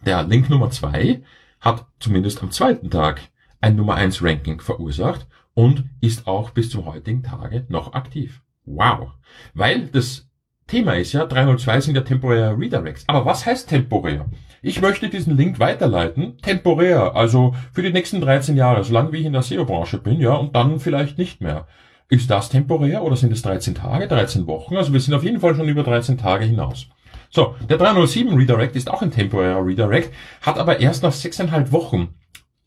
Der 0.06 0.24
Link 0.24 0.50
Nummer 0.50 0.72
zwei 0.72 1.24
hat 1.60 1.86
zumindest 2.00 2.42
am 2.42 2.52
zweiten 2.52 2.90
Tag 2.90 3.22
ein 3.62 3.76
Nummer 3.76 3.96
eins 3.96 4.22
Ranking 4.22 4.62
verursacht 4.62 5.28
und 5.54 5.86
ist 6.02 6.28
auch 6.28 6.52
bis 6.52 6.70
zum 6.70 6.86
heutigen 6.86 7.24
Tage 7.24 7.66
noch 7.70 7.94
aktiv. 7.94 8.42
Wow. 8.66 9.14
Weil 9.54 9.88
das 9.88 10.25
Thema 10.68 10.96
ist 10.96 11.14
ja, 11.14 11.26
302 11.26 11.82
sind 11.82 11.96
ja 11.96 12.02
temporäre 12.02 12.58
Redirects. 12.58 13.04
Aber 13.08 13.24
was 13.24 13.46
heißt 13.46 13.70
temporär? 13.70 14.26
Ich 14.64 14.82
möchte 14.82 15.10
diesen 15.10 15.38
Link 15.38 15.60
weiterleiten, 15.60 16.40
temporär, 16.40 17.16
also 17.16 17.54
für 17.72 17.84
die 17.84 17.94
nächsten 17.94 18.20
13 18.20 18.56
Jahre, 18.56 18.84
solange 18.84 19.12
wie 19.12 19.18
ich 19.18 19.26
in 19.28 19.34
der 19.34 19.44
SEO-Branche 19.44 20.00
bin, 20.00 20.20
ja, 20.20 20.34
und 20.34 20.56
dann 20.56 20.80
vielleicht 20.80 21.20
nicht 21.20 21.40
mehr. 21.40 21.68
Ist 22.10 22.32
das 22.32 22.50
temporär 22.50 23.04
oder 23.04 23.16
sind 23.16 23.32
es 23.32 23.44
13 23.44 23.76
Tage, 23.76 24.08
13 24.08 24.48
Wochen? 24.48 24.76
Also 24.76 24.92
wir 24.92 25.00
sind 25.00 25.14
auf 25.14 25.24
jeden 25.24 25.40
Fall 25.40 25.54
schon 25.54 25.70
über 25.70 25.84
13 25.84 26.18
Tage 26.18 26.46
hinaus. 26.46 26.88
So, 27.30 27.56
der 27.70 27.78
307 27.78 28.34
Redirect 28.36 28.76
ist 28.76 28.90
auch 28.90 29.04
ein 29.04 29.12
temporärer 29.12 29.64
Redirect, 29.64 30.12
hat 30.42 30.58
aber 30.58 30.80
erst 30.80 31.04
nach 31.04 31.14
6,5 31.14 31.72
Wochen, 31.72 32.16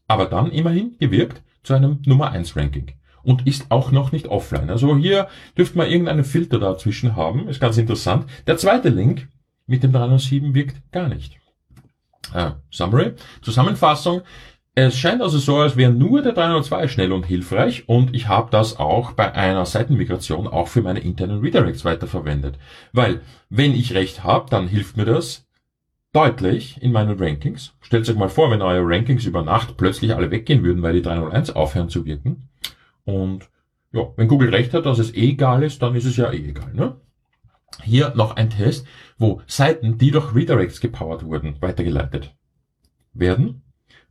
aber 0.06 0.26
dann 0.26 0.52
immerhin 0.52 0.96
gewirkt 1.00 1.42
zu 1.64 1.74
einem 1.74 2.00
Nummer 2.06 2.30
1 2.30 2.56
Ranking 2.56 2.92
und 3.28 3.46
ist 3.46 3.66
auch 3.68 3.92
noch 3.92 4.10
nicht 4.10 4.28
offline. 4.28 4.70
Also 4.70 4.96
hier 4.96 5.28
dürfte 5.56 5.76
man 5.76 5.90
irgendeinen 5.90 6.24
Filter 6.24 6.58
dazwischen 6.58 7.14
haben, 7.14 7.46
ist 7.48 7.60
ganz 7.60 7.76
interessant. 7.76 8.24
Der 8.46 8.56
zweite 8.56 8.88
Link 8.88 9.28
mit 9.66 9.82
dem 9.82 9.92
307 9.92 10.54
wirkt 10.54 10.76
gar 10.92 11.08
nicht. 11.08 11.36
Äh, 12.32 12.52
Summary, 12.70 13.12
Zusammenfassung. 13.42 14.22
Es 14.74 14.96
scheint 14.96 15.20
also 15.20 15.36
so, 15.36 15.58
als 15.58 15.76
wäre 15.76 15.92
nur 15.92 16.22
der 16.22 16.32
302 16.32 16.88
schnell 16.88 17.12
und 17.12 17.26
hilfreich 17.26 17.86
und 17.86 18.14
ich 18.14 18.28
habe 18.28 18.48
das 18.50 18.78
auch 18.78 19.12
bei 19.12 19.34
einer 19.34 19.66
Seitenmigration 19.66 20.46
auch 20.48 20.68
für 20.68 20.80
meine 20.80 21.00
internen 21.00 21.40
Redirects 21.40 21.84
weiterverwendet. 21.84 22.56
Weil, 22.94 23.20
wenn 23.50 23.74
ich 23.74 23.92
recht 23.92 24.24
habe, 24.24 24.48
dann 24.48 24.68
hilft 24.68 24.96
mir 24.96 25.04
das 25.04 25.46
deutlich 26.14 26.80
in 26.80 26.92
meinen 26.92 27.18
Rankings. 27.18 27.74
Stellt 27.82 28.08
euch 28.08 28.16
mal 28.16 28.30
vor, 28.30 28.50
wenn 28.50 28.62
eure 28.62 28.88
Rankings 28.88 29.26
über 29.26 29.42
Nacht 29.42 29.76
plötzlich 29.76 30.14
alle 30.14 30.30
weggehen 30.30 30.64
würden, 30.64 30.82
weil 30.82 30.94
die 30.94 31.02
301 31.02 31.54
aufhören 31.54 31.90
zu 31.90 32.06
wirken. 32.06 32.48
Und 33.08 33.48
ja, 33.90 34.02
wenn 34.16 34.28
Google 34.28 34.50
recht 34.50 34.74
hat, 34.74 34.84
dass 34.84 34.98
es 34.98 35.14
eh 35.14 35.30
egal 35.30 35.62
ist, 35.62 35.80
dann 35.80 35.94
ist 35.94 36.04
es 36.04 36.18
ja 36.18 36.30
eh 36.30 36.46
egal. 36.46 36.74
Ne? 36.74 37.00
Hier 37.82 38.12
noch 38.14 38.36
ein 38.36 38.50
Test, 38.50 38.86
wo 39.16 39.40
Seiten, 39.46 39.96
die 39.96 40.10
durch 40.10 40.34
Redirects 40.34 40.78
gepowert 40.82 41.24
wurden, 41.24 41.56
weitergeleitet 41.62 42.36
werden 43.14 43.62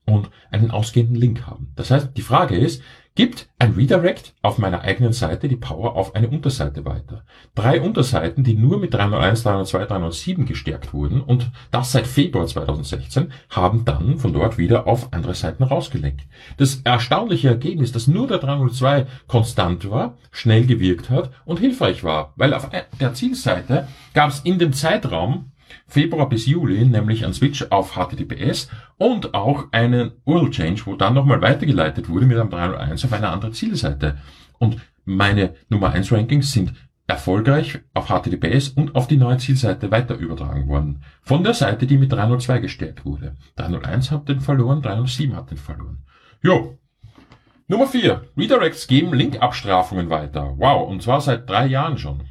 und 0.07 0.31
einen 0.49 0.71
ausgehenden 0.71 1.15
Link 1.15 1.45
haben. 1.45 1.73
Das 1.75 1.91
heißt, 1.91 2.17
die 2.17 2.23
Frage 2.23 2.57
ist, 2.57 2.81
gibt 3.17 3.50
ein 3.57 3.74
Redirect 3.74 4.36
auf 4.43 4.59
meiner 4.59 4.81
eigenen 4.81 5.12
Seite 5.12 5.47
die 5.47 5.55
Power 5.55 5.95
auf 5.95 6.13
eine 6.13 6.29
Unterseite 6.29 6.86
weiter. 6.86 7.24
Drei 7.55 7.81
Unterseiten, 7.81 8.43
die 8.43 8.53
nur 8.53 8.79
mit 8.79 8.93
301, 8.93 9.41
302, 9.41 9.86
307 9.86 10.45
gestärkt 10.45 10.93
wurden 10.93 11.21
und 11.21 11.50
das 11.71 11.91
seit 11.91 12.05
Februar 12.05 12.45
2016, 12.45 13.33
haben 13.50 13.86
dann 13.86 14.19
von 14.19 14.33
dort 14.33 14.59
wieder 14.59 14.86
auf 14.86 15.13
andere 15.13 15.33
Seiten 15.33 15.63
rausgelenkt. 15.63 16.27
Das 16.57 16.81
erstaunliche 16.83 17.47
Ergebnis, 17.47 17.91
dass 17.91 18.05
nur 18.05 18.27
der 18.27 18.38
302 18.38 19.07
konstant 19.25 19.89
war, 19.89 20.15
schnell 20.31 20.67
gewirkt 20.67 21.09
hat 21.09 21.31
und 21.43 21.59
hilfreich 21.59 22.03
war, 22.03 22.33
weil 22.36 22.53
auf 22.53 22.69
der 23.00 23.15
Zielseite 23.15 23.88
gab 24.13 24.29
es 24.29 24.41
in 24.41 24.59
dem 24.59 24.74
Zeitraum 24.74 25.51
Februar 25.88 26.27
bis 26.27 26.46
Juli 26.46 26.86
nämlich 26.86 27.25
ein 27.25 27.34
Switch 27.34 27.65
auf 27.70 27.94
HTTPS 27.94 28.70
und 28.98 29.34
auch 29.34 29.67
einen 29.72 30.12
URL 30.25 30.51
Change, 30.51 30.82
wo 30.86 30.96
dann 30.96 31.13
nochmal 31.13 31.41
weitergeleitet 31.41 32.10
wurde 32.10 32.25
mit 32.25 32.38
einem 32.38 32.50
301 32.50 33.06
auf 33.06 33.13
eine 33.13 33.29
andere 33.29 33.51
Zielseite. 33.51 34.17
Und 34.60 34.77
meine 35.06 35.56
Nummer 35.70 35.91
1 35.91 36.12
Rankings 36.12 36.51
sind 36.51 36.74
erfolgreich 37.08 37.79
auf 37.94 38.08
HTTPS 38.08 38.70
und 38.70 38.96
auf 38.96 39.08
die 39.08 39.15
neue 39.15 39.38
Zielseite 39.38 39.89
weiter 39.91 40.15
übertragen 40.15 40.67
worden. 40.67 41.03
Von 41.22 41.44
der 41.44 41.53
Seite, 41.53 41.88
die 41.88 41.98
mit 41.98 42.12
302 42.12 42.60
gestärkt 42.60 43.06
wurde. 43.06 43.38
301 43.56 44.12
hat 44.12 44.27
den 44.27 44.41
verloren, 44.41 44.82
307 44.82 45.36
hat 45.36 45.50
den 45.50 45.58
verloren. 45.58 46.03
Jo. 46.44 46.77
Nummer 47.70 47.88
4. 47.88 48.24
Redirects 48.38 48.88
geben 48.88 49.13
Linkabstrafungen 49.13 50.10
weiter. 50.10 50.53
Wow, 50.58 50.89
und 50.89 51.01
zwar 51.01 51.22
seit 51.22 51.50
drei 51.50 51.67
Jahren 51.67 51.98
schon. 51.98 52.24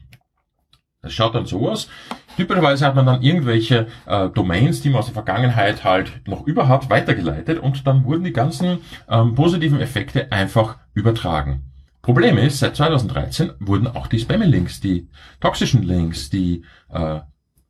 Es 1.06 1.14
schaut 1.14 1.34
dann 1.34 1.46
so 1.46 1.68
aus. 1.68 1.88
Typischerweise 2.36 2.84
hat 2.84 2.94
man 2.94 3.06
dann 3.06 3.22
irgendwelche 3.22 3.86
äh, 4.06 4.28
Domains, 4.28 4.82
die 4.82 4.90
man 4.90 4.98
aus 4.98 5.06
der 5.06 5.14
Vergangenheit 5.14 5.84
halt 5.84 6.26
noch 6.26 6.46
über 6.46 6.68
hat, 6.68 6.90
weitergeleitet 6.90 7.58
und 7.58 7.86
dann 7.86 8.04
wurden 8.04 8.24
die 8.24 8.32
ganzen 8.32 8.78
ähm, 9.08 9.34
positiven 9.34 9.80
Effekte 9.80 10.30
einfach 10.32 10.76
übertragen. 10.94 11.72
Problem 12.02 12.38
ist, 12.38 12.60
seit 12.60 12.76
2013 12.76 13.52
wurden 13.58 13.88
auch 13.88 14.06
die 14.06 14.20
Spam-Links, 14.20 14.80
die 14.80 15.08
toxischen 15.40 15.82
Links, 15.82 16.30
die 16.30 16.64
äh, 16.88 17.20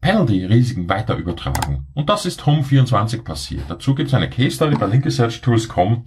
Penalty-Risiken 0.00 0.88
weiter 0.88 1.16
übertragen. 1.16 1.87
Und 1.95 2.11
das 2.11 2.26
ist 2.26 2.43
Home24 2.43 3.23
passiert. 3.23 3.64
Dazu 3.69 3.95
gibt 3.95 4.09
es 4.09 4.14
eine 4.14 4.28
Case 4.28 4.52
Study 4.57 4.76
bei 4.76 4.87
linkesearchtools.com 4.87 6.05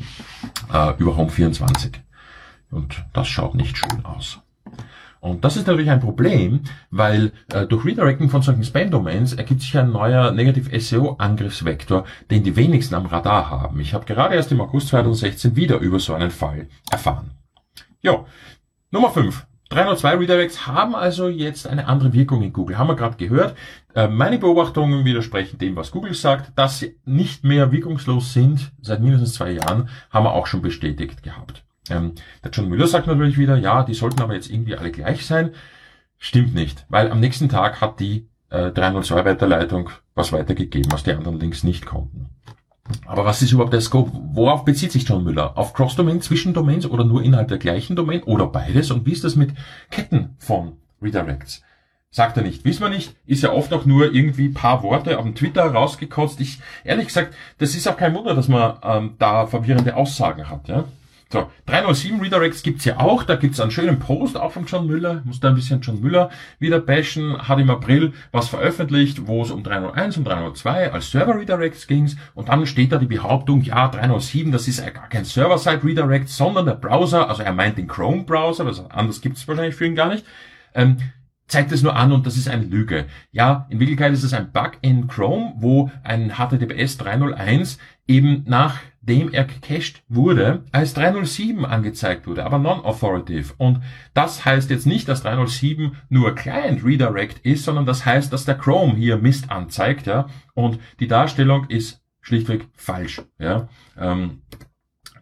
äh, 0.72 0.94
über 1.00 1.18
Home24. 1.18 1.96
Und 2.72 3.04
das 3.14 3.28
schaut 3.28 3.56
nicht 3.56 3.78
schön 3.78 4.06
aus. 4.06 4.40
Und 5.20 5.44
das 5.44 5.58
ist 5.58 5.68
natürlich 5.68 5.90
ein 5.90 6.00
Problem, 6.00 6.62
weil 6.92 7.32
äh, 7.52 7.66
durch 7.66 7.86
Redirecting 7.86 8.30
von 8.30 8.42
solchen 8.42 8.64
Spam-Domains 8.64 9.34
ergibt 9.34 9.62
sich 9.62 9.78
ein 9.78 9.92
neuer 9.92 10.32
Negative-SEO-Angriffsvektor, 10.32 12.06
den 12.32 12.44
die 12.44 12.56
wenigsten 12.56 12.96
am 12.96 13.06
Radar 13.06 13.50
haben. 13.50 13.80
Ich 13.80 13.94
habe 13.94 14.06
gerade 14.06 14.36
erst 14.36 14.52
im 14.52 14.62
August 14.62 14.90
2016 14.90 15.56
wieder 15.56 15.80
über 15.80 16.00
so 16.00 16.14
einen 16.14 16.32
Fall 16.32 16.68
erfahren. 16.90 17.32
Ja, 18.02 18.26
Nummer 18.92 19.10
5. 19.10 19.46
302 19.70 20.16
Redirects 20.16 20.66
haben 20.66 20.96
also 20.96 21.30
jetzt 21.30 21.68
eine 21.68 21.88
andere 21.88 22.12
Wirkung 22.14 22.42
in 22.42 22.54
Google. 22.54 22.80
Haben 22.80 22.88
wir 22.88 22.96
gerade 22.96 23.18
gehört. 23.18 23.56
Äh, 23.94 24.08
meine 24.08 24.40
Beobachtungen 24.40 25.06
widersprechen 25.06 25.60
dem, 25.60 25.76
was 25.76 25.92
Google 25.92 26.16
sagt. 26.16 26.58
Dass 26.58 26.80
sie 26.80 26.98
nicht 27.06 27.44
mehr 27.44 27.72
wirkungslos 27.72 28.34
sind, 28.34 28.72
seit 28.82 29.02
mindestens 29.02 29.36
zwei 29.36 29.52
Jahren, 29.52 29.90
haben 30.10 30.26
wir 30.26 30.34
auch 30.34 30.48
schon 30.48 30.64
bestätigt 30.64 31.22
gehabt. 31.22 31.64
Ähm, 31.90 32.14
der 32.44 32.52
John 32.52 32.70
Müller 32.70 32.88
sagt 32.88 33.08
natürlich 33.08 33.38
wieder, 33.38 33.58
ja, 33.58 33.84
die 33.84 33.94
sollten 33.94 34.22
aber 34.22 34.34
jetzt 34.34 34.50
irgendwie 34.50 34.76
alle 34.76 34.92
gleich 34.92 35.26
sein. 35.26 35.52
Stimmt 36.18 36.54
nicht, 36.54 36.86
weil 36.90 37.12
am 37.12 37.20
nächsten 37.20 37.50
Tag 37.50 37.82
hat 37.82 38.00
die 38.00 38.28
äh, 38.50 38.72
302 38.72 39.26
Weiterleitung 39.26 39.90
was 40.16 40.32
weitergegeben, 40.32 40.92
was 40.92 41.04
die 41.04 41.14
anderen 41.14 41.40
Links 41.40 41.64
nicht 41.64 41.86
konnten. 41.86 42.30
Aber 43.06 43.26
was 43.26 43.42
ist 43.42 43.52
überhaupt 43.52 43.74
der 43.74 43.82
Scope? 43.82 44.12
Worauf 44.34 44.66
bezieht 44.66 44.92
sich 44.92 45.08
John 45.08 45.24
Müller? 45.24 45.58
Auf 45.58 45.74
Cross-Domain, 45.74 46.22
Zwischendomains 46.22 46.86
oder 46.86 47.04
nur 47.04 47.24
innerhalb 47.24 47.48
der 47.48 47.60
gleichen 47.60 47.96
Domain 47.96 48.24
oder 48.24 48.48
beides? 48.48 48.92
Und 48.92 49.06
wie 49.06 49.12
ist 49.12 49.24
das 49.24 49.36
mit 49.36 49.54
Ketten 49.92 50.36
von 50.40 50.74
Redirects? 51.02 51.64
Sagt 52.12 52.38
er 52.38 52.44
nicht. 52.44 52.66
Wissen 52.66 52.82
wir 52.82 52.90
nicht. 52.90 53.16
Ist 53.28 53.44
ja 53.44 53.52
oft 53.52 53.72
auch 53.72 53.86
nur 53.86 54.14
irgendwie 54.14 54.50
paar 54.50 54.82
Worte 54.82 55.20
auf 55.20 55.26
dem 55.26 55.36
Twitter 55.36 55.64
rausgekotzt. 55.64 56.42
Ich, 56.42 56.60
ehrlich 56.84 57.08
gesagt, 57.08 57.36
das 57.60 57.76
ist 57.76 57.88
auch 57.88 57.98
kein 57.98 58.16
Wunder, 58.16 58.34
dass 58.34 58.48
man 58.48 58.78
ähm, 58.82 59.16
da 59.20 59.46
verwirrende 59.46 59.96
Aussagen 59.96 60.50
hat. 60.50 60.68
Ja? 60.68 60.86
So, 61.32 61.52
307 61.68 62.20
Redirects 62.22 62.64
gibt's 62.64 62.86
ja 62.86 63.00
auch. 63.00 63.24
Da 63.24 63.36
gibt's 63.36 63.60
einen 63.60 63.70
schönen 63.70 64.00
Post 64.00 64.36
auch 64.36 64.52
von 64.52 64.66
John 64.66 64.88
Müller. 64.88 65.22
Muss 65.26 65.40
da 65.40 65.50
ein 65.50 65.56
bisschen 65.56 65.80
John 65.82 66.02
Müller 66.02 66.32
wieder 66.58 66.80
bashen. 66.80 67.48
Hat 67.48 67.60
im 67.60 67.70
April 67.70 68.14
was 68.32 68.50
veröffentlicht, 68.50 69.28
wo 69.28 69.44
es 69.44 69.52
um 69.52 69.62
301 69.62 70.18
und 70.18 70.24
302 70.24 70.92
als 70.92 71.12
Server 71.12 71.36
Redirects 71.36 71.86
ging. 71.86 72.12
Und 72.34 72.50
dann 72.50 72.66
steht 72.66 72.92
da 72.92 72.98
die 72.98 73.06
Behauptung, 73.06 73.62
ja, 73.62 73.90
307, 73.90 74.52
das 74.52 74.68
ist 74.68 74.80
ja 74.80 74.90
gar 74.90 75.08
kein 75.08 75.24
Server-Side 75.24 75.84
Redirect, 75.84 76.30
sondern 76.30 76.66
der 76.66 76.74
Browser, 76.74 77.30
also 77.30 77.44
er 77.44 77.54
meint 77.54 77.78
den 77.78 77.88
Chrome 77.88 78.24
Browser, 78.24 78.66
also 78.66 78.88
anders 78.90 79.22
gibt's 79.22 79.48
wahrscheinlich 79.48 79.76
für 79.76 79.86
ihn 79.86 79.96
gar 79.96 80.10
nicht. 80.10 80.26
Ähm, 80.74 80.98
zeigt 81.50 81.72
es 81.72 81.84
nur 81.84 81.96
an 81.96 82.12
und 82.12 82.26
das 82.26 82.38
ist 82.38 82.48
eine 82.48 82.64
Lüge. 82.64 83.06
Ja, 83.32 83.68
in 83.70 83.80
Wirklichkeit 83.80 84.14
ist 84.14 84.24
es 84.24 84.34
ein 84.34 84.52
Bug 84.52 84.74
in 84.82 85.08
Chrome, 85.08 85.54
wo 85.58 85.92
ein 86.04 86.34
HTTPS 86.38 86.98
301 86.98 87.78
eben 88.10 88.44
nachdem 88.48 89.32
er 89.32 89.46
gecached 89.46 90.04
wurde, 90.10 90.64
als 90.72 90.96
307 90.96 91.64
angezeigt 91.64 92.28
wurde, 92.28 92.44
aber 92.44 92.58
non-authoritative. 92.58 93.54
Und 93.58 93.82
das 94.14 94.44
heißt 94.44 94.70
jetzt 94.72 94.88
nicht, 94.88 95.08
dass 95.08 95.22
307 95.22 95.96
nur 96.10 96.36
Client 96.36 96.84
Redirect 96.84 97.46
ist, 97.46 97.64
sondern 97.64 97.86
das 97.86 98.06
heißt, 98.06 98.34
dass 98.34 98.46
der 98.46 98.58
Chrome 98.58 98.96
hier 98.96 99.18
Mist 99.18 99.52
anzeigt, 99.52 100.08
ja. 100.08 100.28
Und 100.56 100.80
die 101.00 101.08
Darstellung 101.08 101.68
ist 101.70 102.02
schlichtweg 102.22 102.68
falsch, 102.74 103.22
ja. 103.38 103.70
Ähm, 103.98 104.42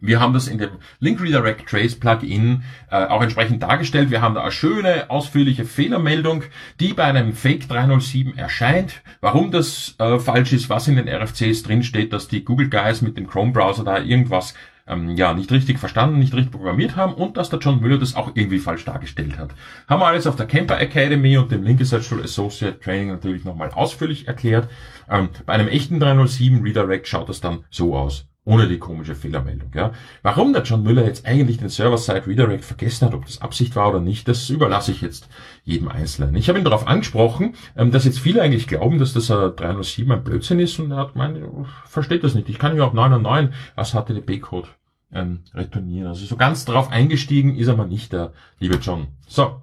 wir 0.01 0.19
haben 0.19 0.33
das 0.33 0.47
in 0.47 0.57
dem 0.57 0.71
Link 0.99 1.21
Redirect 1.21 1.67
Trace 1.69 1.95
Plugin 1.95 2.63
äh, 2.91 3.05
auch 3.05 3.21
entsprechend 3.21 3.63
dargestellt. 3.63 4.11
Wir 4.11 4.21
haben 4.21 4.35
da 4.35 4.41
eine 4.41 4.51
schöne, 4.51 5.09
ausführliche 5.09 5.65
Fehlermeldung, 5.65 6.43
die 6.79 6.93
bei 6.93 7.05
einem 7.05 7.33
Fake 7.33 7.67
307 7.67 8.37
erscheint. 8.37 9.01
Warum 9.21 9.51
das 9.51 9.95
äh, 9.99 10.19
falsch 10.19 10.53
ist, 10.53 10.69
was 10.69 10.87
in 10.87 10.95
den 10.95 11.09
RFCs 11.09 11.63
drinsteht, 11.63 12.13
dass 12.13 12.27
die 12.27 12.43
Google 12.43 12.69
Guys 12.69 13.01
mit 13.01 13.17
dem 13.17 13.27
Chrome 13.27 13.51
Browser 13.51 13.83
da 13.83 13.99
irgendwas 13.99 14.53
ähm, 14.87 15.15
ja 15.15 15.33
nicht 15.33 15.51
richtig 15.51 15.79
verstanden, 15.79 16.19
nicht 16.19 16.33
richtig 16.33 16.51
programmiert 16.51 16.95
haben 16.95 17.13
und 17.13 17.37
dass 17.37 17.49
der 17.49 17.59
John 17.59 17.81
Müller 17.81 17.97
das 17.97 18.15
auch 18.15 18.31
irgendwie 18.35 18.59
falsch 18.59 18.85
dargestellt 18.85 19.37
hat. 19.37 19.51
Haben 19.87 20.01
wir 20.01 20.07
alles 20.07 20.27
auf 20.27 20.35
der 20.35 20.47
Camper 20.47 20.79
Academy 20.79 21.37
und 21.37 21.51
dem 21.51 21.63
Link 21.63 21.77
Tool 21.87 22.23
Associate 22.23 22.79
Training 22.79 23.09
natürlich 23.09 23.43
nochmal 23.43 23.69
ausführlich 23.71 24.27
erklärt. 24.27 24.69
Ähm, 25.09 25.29
bei 25.45 25.53
einem 25.53 25.67
echten 25.67 25.99
307 25.99 26.61
Redirect 26.61 27.07
schaut 27.07 27.29
das 27.29 27.41
dann 27.41 27.65
so 27.69 27.95
aus 27.95 28.27
ohne 28.47 28.69
die 28.69 28.79
komische 28.79 29.13
Fehlermeldung. 29.13 29.71
Ja. 29.75 29.91
Warum 30.23 30.53
der 30.53 30.63
John 30.63 30.81
Müller 30.81 31.03
jetzt 31.03 31.25
eigentlich 31.25 31.57
den 31.57 31.67
Server-Side 31.67 32.27
Redirect 32.27 32.63
vergessen 32.63 33.05
hat, 33.05 33.13
ob 33.13 33.25
das 33.25 33.41
Absicht 33.41 33.75
war 33.75 33.89
oder 33.89 33.99
nicht, 33.99 34.25
das 34.29 34.49
überlasse 34.49 34.93
ich 34.93 35.01
jetzt 35.01 35.27
jedem 35.65 35.89
Einzelnen. 35.89 36.33
Ich 36.35 36.47
habe 36.47 36.57
ihn 36.57 36.63
darauf 36.63 36.87
angesprochen, 36.87 37.55
ähm, 37.75 37.91
dass 37.91 38.05
jetzt 38.05 38.19
viele 38.19 38.41
eigentlich 38.41 38.67
glauben, 38.67 38.99
dass 38.99 39.11
das 39.11 39.27
307 39.27 40.09
ein 40.13 40.23
Blödsinn 40.23 40.59
ist 40.61 40.79
und 40.79 40.91
er 40.91 40.97
hat 40.97 41.13
gemeint, 41.13 41.37
versteht 41.85 42.23
das 42.23 42.35
nicht. 42.35 42.47
Ich 42.47 42.57
kann 42.57 42.77
ja 42.77 42.85
auch 42.85 42.93
909 42.93 43.53
als 43.75 43.91
HTTP-Code 43.91 44.69
ähm, 45.11 45.43
retournieren. 45.53 46.07
Also 46.07 46.25
so 46.25 46.37
ganz 46.37 46.63
drauf 46.63 46.89
eingestiegen 46.89 47.57
ist 47.57 47.67
er 47.67 47.75
mal 47.75 47.87
nicht, 47.87 48.13
der 48.13 48.31
liebe 48.59 48.77
John. 48.77 49.07
So, 49.27 49.61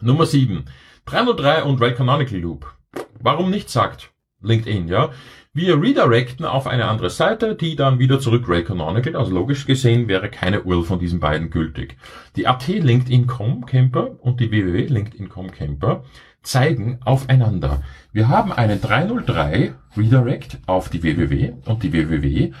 Nummer 0.00 0.26
7. 0.26 0.66
303 1.06 1.64
und 1.64 1.80
Ray 1.80 1.92
Canonical 1.94 2.38
Loop. 2.38 2.72
Warum 3.18 3.50
nicht 3.50 3.68
sagt 3.68 4.12
LinkedIn, 4.42 4.86
ja? 4.86 5.10
Wir 5.54 5.78
redirecten 5.82 6.46
auf 6.46 6.66
eine 6.66 6.86
andere 6.86 7.10
Seite, 7.10 7.54
die 7.54 7.76
dann 7.76 7.98
wieder 7.98 8.18
zurück 8.18 8.48
Ray 8.48 8.64
Canonical, 8.64 9.14
also 9.16 9.34
logisch 9.34 9.66
gesehen 9.66 10.08
wäre 10.08 10.30
keine 10.30 10.62
URL 10.62 10.82
von 10.82 10.98
diesen 10.98 11.20
beiden 11.20 11.50
gültig. 11.50 11.98
Die 12.36 12.46
AT 12.46 12.66
LinkedIn.com 12.68 13.66
Camper 13.66 14.16
und 14.20 14.40
die 14.40 14.50
www 14.50 14.86
LinkedIn.com 14.86 15.50
Camper 15.50 16.04
zeigen 16.42 17.00
aufeinander. 17.04 17.82
Wir 18.12 18.28
haben 18.28 18.50
einen 18.50 18.80
303 18.80 19.74
Redirect 19.94 20.58
auf 20.64 20.88
die 20.88 21.02
www 21.02 21.52
und 21.66 21.82
die 21.82 21.92
www 21.92 22.52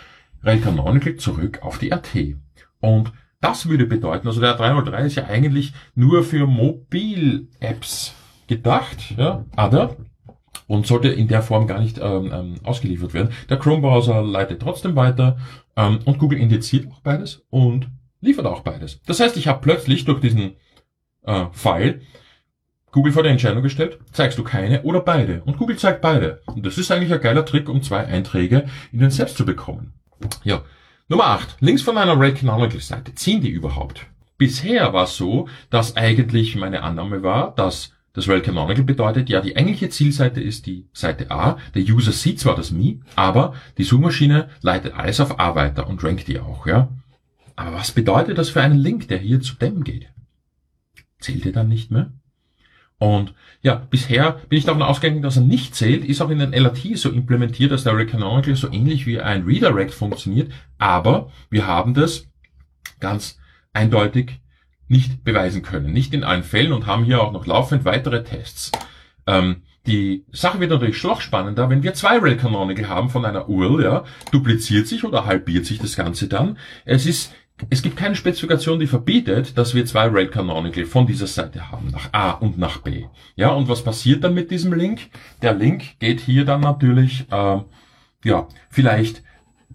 Ray 0.42 0.60
Canonical 0.60 1.16
zurück 1.16 1.60
auf 1.62 1.78
die 1.78 1.94
AT. 1.94 2.14
Und 2.80 3.14
das 3.40 3.70
würde 3.70 3.86
bedeuten, 3.86 4.28
also 4.28 4.42
der 4.42 4.52
303 4.52 5.06
ist 5.06 5.14
ja 5.14 5.24
eigentlich 5.24 5.72
nur 5.94 6.24
für 6.24 6.46
Mobil-Apps 6.46 8.14
gedacht, 8.48 9.14
ja, 9.16 9.46
aber 9.56 9.96
und 10.66 10.86
sollte 10.86 11.08
in 11.08 11.28
der 11.28 11.42
Form 11.42 11.66
gar 11.66 11.80
nicht 11.80 11.98
ähm, 11.98 12.30
ähm, 12.32 12.54
ausgeliefert 12.62 13.14
werden. 13.14 13.32
Der 13.48 13.58
Chrome-Browser 13.58 14.22
leitet 14.22 14.62
trotzdem 14.62 14.96
weiter 14.96 15.38
ähm, 15.76 16.00
und 16.04 16.18
Google 16.18 16.38
indiziert 16.38 16.86
auch 16.90 17.00
beides 17.00 17.44
und 17.50 17.88
liefert 18.20 18.46
auch 18.46 18.60
beides. 18.60 19.00
Das 19.06 19.20
heißt, 19.20 19.36
ich 19.36 19.48
habe 19.48 19.60
plötzlich 19.60 20.04
durch 20.04 20.20
diesen 20.20 20.52
äh, 21.24 21.46
File 21.52 22.00
Google 22.92 23.12
vor 23.12 23.22
die 23.22 23.30
Entscheidung 23.30 23.62
gestellt, 23.62 23.98
zeigst 24.12 24.38
du 24.38 24.44
keine 24.44 24.82
oder 24.82 25.00
beide. 25.00 25.42
Und 25.46 25.56
Google 25.56 25.78
zeigt 25.78 26.02
beide. 26.02 26.42
Und 26.44 26.64
das 26.64 26.76
ist 26.76 26.92
eigentlich 26.92 27.12
ein 27.12 27.22
geiler 27.22 27.44
Trick, 27.44 27.68
um 27.68 27.82
zwei 27.82 28.04
Einträge 28.04 28.66
in 28.92 29.00
den 29.00 29.10
Selbst 29.10 29.38
zu 29.38 29.46
bekommen. 29.46 29.94
Ja. 30.44 30.62
Nummer 31.08 31.26
8. 31.28 31.56
Links 31.60 31.82
von 31.82 31.96
einer 31.96 32.18
Ray 32.20 32.34
Canonical 32.34 32.80
Seite. 32.80 33.14
Ziehen 33.14 33.40
die 33.40 33.48
überhaupt? 33.48 34.06
Bisher 34.36 34.92
war 34.92 35.04
es 35.04 35.16
so, 35.16 35.48
dass 35.70 35.96
eigentlich 35.96 36.54
meine 36.54 36.82
Annahme 36.82 37.22
war, 37.22 37.54
dass 37.54 37.92
das 38.14 38.28
Rel 38.28 38.42
Canonical 38.42 38.84
bedeutet, 38.84 39.28
ja, 39.30 39.40
die 39.40 39.56
eigentliche 39.56 39.88
Zielseite 39.88 40.40
ist 40.40 40.66
die 40.66 40.86
Seite 40.92 41.30
A. 41.30 41.58
Der 41.74 41.82
User 41.82 42.12
sieht 42.12 42.40
zwar 42.40 42.54
das 42.54 42.70
Me, 42.70 43.00
aber 43.16 43.54
die 43.78 43.84
Suchmaschine 43.84 44.50
leitet 44.60 44.94
alles 44.94 45.20
auf 45.20 45.40
A 45.40 45.54
weiter 45.54 45.88
und 45.88 46.04
rankt 46.04 46.28
die 46.28 46.38
auch, 46.38 46.66
ja. 46.66 46.88
Aber 47.56 47.76
was 47.76 47.92
bedeutet 47.92 48.38
das 48.38 48.50
für 48.50 48.62
einen 48.62 48.78
Link, 48.78 49.08
der 49.08 49.18
hier 49.18 49.40
zu 49.40 49.54
dem 49.54 49.82
geht? 49.82 50.08
Zählt 51.20 51.46
er 51.46 51.52
dann 51.52 51.68
nicht 51.68 51.90
mehr? 51.90 52.12
Und 52.98 53.34
ja, 53.62 53.74
bisher 53.90 54.40
bin 54.48 54.58
ich 54.58 54.64
davon 54.64 54.82
ausgegangen, 54.82 55.22
dass 55.22 55.36
er 55.36 55.42
nicht 55.42 55.74
zählt, 55.74 56.04
ist 56.04 56.20
auch 56.20 56.30
in 56.30 56.38
den 56.38 56.52
LRT 56.52 56.96
so 56.96 57.10
implementiert, 57.10 57.72
dass 57.72 57.84
der 57.84 57.96
Recanonical 57.96 58.54
so 58.54 58.70
ähnlich 58.70 59.06
wie 59.06 59.20
ein 59.20 59.44
Redirect 59.44 59.92
funktioniert, 59.92 60.52
aber 60.78 61.32
wir 61.50 61.66
haben 61.66 61.94
das 61.94 62.28
ganz 63.00 63.38
eindeutig 63.72 64.41
nicht 64.92 65.24
beweisen 65.24 65.62
können, 65.62 65.92
nicht 65.92 66.12
in 66.12 66.22
allen 66.22 66.44
Fällen 66.44 66.72
und 66.72 66.86
haben 66.86 67.04
hier 67.04 67.22
auch 67.22 67.32
noch 67.32 67.46
laufend 67.46 67.84
weitere 67.84 68.22
Tests. 68.22 68.70
Ähm, 69.26 69.62
die 69.86 70.24
Sache 70.30 70.60
wird 70.60 70.70
natürlich 70.70 71.02
noch 71.02 71.22
wenn 71.70 71.82
wir 71.82 71.94
zwei 71.94 72.18
Rail 72.18 72.36
Canonical 72.36 72.88
haben 72.88 73.08
von 73.08 73.24
einer 73.24 73.48
URL, 73.48 73.82
ja, 73.82 74.04
dupliziert 74.30 74.86
sich 74.86 75.02
oder 75.02 75.24
halbiert 75.24 75.66
sich 75.66 75.78
das 75.78 75.96
Ganze 75.96 76.28
dann. 76.28 76.58
Es 76.84 77.06
ist 77.06 77.32
es 77.70 77.82
gibt 77.82 77.96
keine 77.96 78.16
Spezifikation, 78.16 78.80
die 78.80 78.86
verbietet, 78.86 79.56
dass 79.56 79.74
wir 79.74 79.86
zwei 79.86 80.08
Rail 80.08 80.26
Canonical 80.26 80.84
von 80.84 81.06
dieser 81.06 81.28
Seite 81.28 81.70
haben, 81.70 81.88
nach 81.92 82.08
A 82.12 82.32
und 82.32 82.58
nach 82.58 82.78
B. 82.78 83.04
Ja, 83.36 83.50
und 83.50 83.68
was 83.68 83.84
passiert 83.84 84.24
dann 84.24 84.34
mit 84.34 84.50
diesem 84.50 84.72
Link? 84.72 85.10
Der 85.42 85.54
Link 85.54 85.98
geht 86.00 86.20
hier 86.20 86.44
dann 86.44 86.60
natürlich, 86.60 87.26
äh, 87.30 87.60
ja, 88.24 88.48
vielleicht 88.68 89.22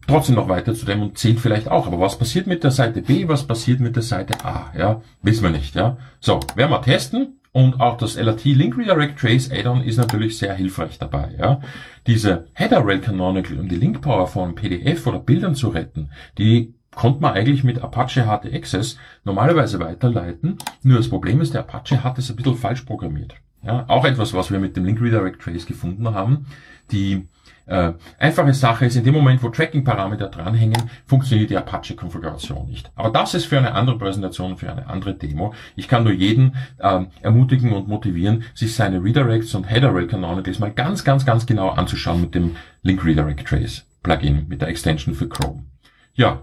trotzdem 0.08 0.36
noch 0.36 0.50
weiter 0.50 0.74
zu 0.74 0.86
dem 0.86 1.02
und 1.02 1.18
zählt 1.18 1.40
vielleicht 1.40 1.70
auch. 1.70 1.88
Aber 1.88 2.00
was 2.00 2.18
passiert 2.18 2.48
mit 2.48 2.64
der 2.64 2.72
Seite 2.72 3.02
B? 3.02 3.28
Was 3.28 3.46
passiert 3.46 3.80
mit 3.80 3.96
der 3.96 4.04
Seite 4.04 4.44
A? 4.44 4.72
Ja, 4.78 5.02
wissen 5.22 5.44
wir 5.44 5.52
nicht. 5.52 5.76
Ja, 5.76 5.98
so 6.20 6.40
werden 6.56 6.72
wir 6.72 6.82
testen. 6.82 7.34
Und 7.52 7.80
auch 7.80 7.98
das 7.98 8.18
LRT 8.18 8.46
Link 8.46 8.78
Redirect 8.78 9.20
Trace 9.20 9.50
Add-on 9.52 9.82
ist 9.82 9.98
natürlich 9.98 10.38
sehr 10.38 10.54
hilfreich 10.54 11.00
dabei. 11.00 11.32
Ja. 11.40 11.60
Diese 12.06 12.48
Header 12.54 12.86
Rail 12.86 13.00
Canonical, 13.00 13.60
um 13.60 13.68
die 13.68 13.78
Link 13.78 14.02
Power 14.02 14.28
von 14.28 14.54
PDF 14.54 15.08
oder 15.08 15.18
Bildern 15.18 15.56
zu 15.56 15.70
retten, 15.70 16.12
die 16.38 16.76
konnte 16.94 17.22
man 17.22 17.34
eigentlich 17.34 17.64
mit 17.64 17.82
Apache 17.82 18.26
HT 18.26 18.54
Access 18.54 18.98
normalerweise 19.24 19.80
weiterleiten. 19.80 20.58
Nur 20.84 20.98
das 20.98 21.10
Problem 21.10 21.42
ist, 21.42 21.54
der 21.54 21.62
Apache 21.62 22.04
hat 22.04 22.20
es 22.20 22.30
ein 22.30 22.36
bisschen 22.36 22.58
falsch 22.58 22.82
programmiert. 22.82 23.36
Ja, 23.64 23.86
auch 23.88 24.06
etwas, 24.06 24.34
was 24.34 24.52
wir 24.52 24.60
mit 24.60 24.78
dem 24.78 24.86
Link 24.86 25.02
Redirect 25.02 25.42
Trace 25.42 25.66
gefunden 25.66 26.14
haben. 26.14 26.46
Die 26.92 27.28
äh, 27.68 27.94
einfache 28.18 28.54
Sache 28.54 28.86
ist, 28.86 28.96
in 28.96 29.04
dem 29.04 29.14
Moment, 29.14 29.44
wo 29.44 29.50
Tracking-Parameter 29.50 30.28
dranhängen, 30.28 30.90
funktioniert 31.06 31.50
die 31.50 31.58
Apache-Konfiguration 31.58 32.68
nicht. 32.68 32.92
Aber 32.96 33.10
das 33.10 33.34
ist 33.34 33.46
für 33.46 33.58
eine 33.58 33.74
andere 33.74 33.98
Präsentation, 33.98 34.58
für 34.58 34.72
eine 34.72 34.88
andere 34.88 35.14
Demo. 35.14 35.54
Ich 35.76 35.88
kann 35.88 36.04
nur 36.04 36.14
jeden 36.14 36.56
äh, 36.80 37.06
ermutigen 37.22 37.74
und 37.74 37.88
motivieren, 37.88 38.44
sich 38.54 38.74
seine 38.76 39.04
Redirects 39.04 39.54
und 39.56 39.70
Header 39.70 39.94
Rail 39.94 40.08
Canonicals 40.08 40.60
mal 40.60 40.72
ganz, 40.72 41.04
ganz, 41.04 41.26
ganz 41.26 41.46
genau 41.46 41.70
anzuschauen 41.70 42.22
mit 42.22 42.36
dem 42.36 42.56
Link 42.82 43.04
Redirect 43.06 43.48
Trace 43.48 43.86
Plugin, 44.02 44.48
mit 44.48 44.62
der 44.62 44.70
Extension 44.70 45.14
für 45.14 45.28
Chrome. 45.28 45.66
Ja, 46.14 46.42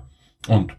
und 0.49 0.77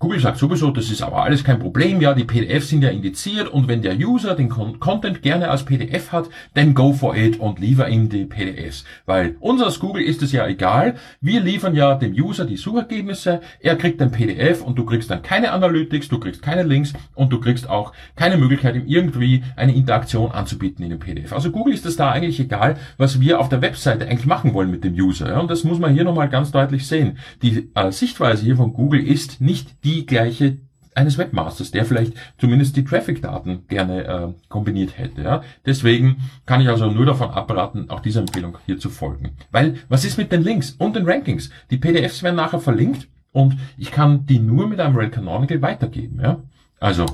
Google 0.00 0.20
sagt 0.20 0.38
sowieso, 0.38 0.70
das 0.70 0.92
ist 0.92 1.02
aber 1.02 1.24
alles 1.24 1.42
kein 1.42 1.58
Problem, 1.58 2.00
ja, 2.00 2.14
die 2.14 2.22
PDFs 2.22 2.68
sind 2.68 2.84
ja 2.84 2.90
indiziert 2.90 3.48
und 3.48 3.66
wenn 3.66 3.82
der 3.82 3.96
User 3.96 4.36
den 4.36 4.48
Content 4.48 5.22
gerne 5.22 5.50
als 5.50 5.64
PDF 5.64 6.12
hat, 6.12 6.28
then 6.54 6.72
go 6.72 6.92
for 6.92 7.16
it 7.16 7.40
und 7.40 7.58
liefer 7.58 7.88
ihm 7.88 8.08
die 8.08 8.24
PDFs. 8.24 8.84
Weil 9.06 9.34
uns 9.40 9.60
als 9.60 9.80
Google 9.80 10.04
ist 10.04 10.22
es 10.22 10.30
ja 10.30 10.46
egal, 10.46 10.94
wir 11.20 11.40
liefern 11.40 11.74
ja 11.74 11.96
dem 11.96 12.12
User 12.12 12.44
die 12.44 12.56
Suchergebnisse, 12.56 13.40
er 13.58 13.74
kriegt 13.74 14.00
ein 14.00 14.12
PDF 14.12 14.62
und 14.62 14.78
du 14.78 14.84
kriegst 14.84 15.10
dann 15.10 15.22
keine 15.22 15.50
Analytics, 15.50 16.06
du 16.06 16.20
kriegst 16.20 16.42
keine 16.42 16.62
Links 16.62 16.92
und 17.16 17.32
du 17.32 17.40
kriegst 17.40 17.68
auch 17.68 17.92
keine 18.14 18.36
Möglichkeit, 18.36 18.76
ihm 18.76 18.86
irgendwie 18.86 19.42
eine 19.56 19.74
Interaktion 19.74 20.30
anzubieten 20.30 20.84
in 20.84 20.90
dem 20.90 21.00
PDF. 21.00 21.32
Also 21.32 21.50
Google 21.50 21.74
ist 21.74 21.86
es 21.86 21.96
da 21.96 22.12
eigentlich 22.12 22.38
egal, 22.38 22.76
was 22.98 23.20
wir 23.20 23.40
auf 23.40 23.48
der 23.48 23.62
Webseite 23.62 24.06
eigentlich 24.06 24.26
machen 24.26 24.54
wollen 24.54 24.70
mit 24.70 24.84
dem 24.84 24.94
User. 24.94 25.28
Ja, 25.28 25.40
und 25.40 25.50
das 25.50 25.64
muss 25.64 25.80
man 25.80 25.92
hier 25.92 26.04
nochmal 26.04 26.28
ganz 26.28 26.52
deutlich 26.52 26.86
sehen. 26.86 27.18
Die 27.42 27.68
äh, 27.74 27.90
Sichtweise 27.90 28.44
hier 28.44 28.54
von 28.54 28.72
Google 28.72 29.04
ist 29.04 29.40
nicht 29.40 29.70
die 29.82 29.87
gleiche 30.06 30.58
eines 30.98 31.16
Webmasters, 31.16 31.70
der 31.70 31.84
vielleicht 31.84 32.12
zumindest 32.38 32.76
die 32.76 32.84
Traffic-Daten 32.84 33.66
gerne 33.68 34.04
äh, 34.04 34.28
kombiniert 34.48 34.98
hätte. 34.98 35.22
Ja? 35.22 35.42
Deswegen 35.64 36.16
kann 36.44 36.60
ich 36.60 36.68
also 36.68 36.90
nur 36.90 37.06
davon 37.06 37.30
abraten, 37.30 37.88
auch 37.88 38.00
dieser 38.00 38.20
Empfehlung 38.20 38.58
hier 38.66 38.78
zu 38.78 38.90
folgen. 38.90 39.36
Weil, 39.52 39.76
was 39.88 40.04
ist 40.04 40.18
mit 40.18 40.32
den 40.32 40.42
Links 40.42 40.72
und 40.72 40.96
den 40.96 41.08
Rankings? 41.08 41.50
Die 41.70 41.78
PDFs 41.78 42.22
werden 42.22 42.36
nachher 42.36 42.60
verlinkt 42.60 43.08
und 43.32 43.56
ich 43.76 43.92
kann 43.92 44.26
die 44.26 44.40
nur 44.40 44.66
mit 44.66 44.80
einem 44.80 44.96
Rail 44.96 45.10
Canonical 45.10 45.62
weitergeben. 45.62 46.20
Ja? 46.20 46.42
Also, 46.80 47.06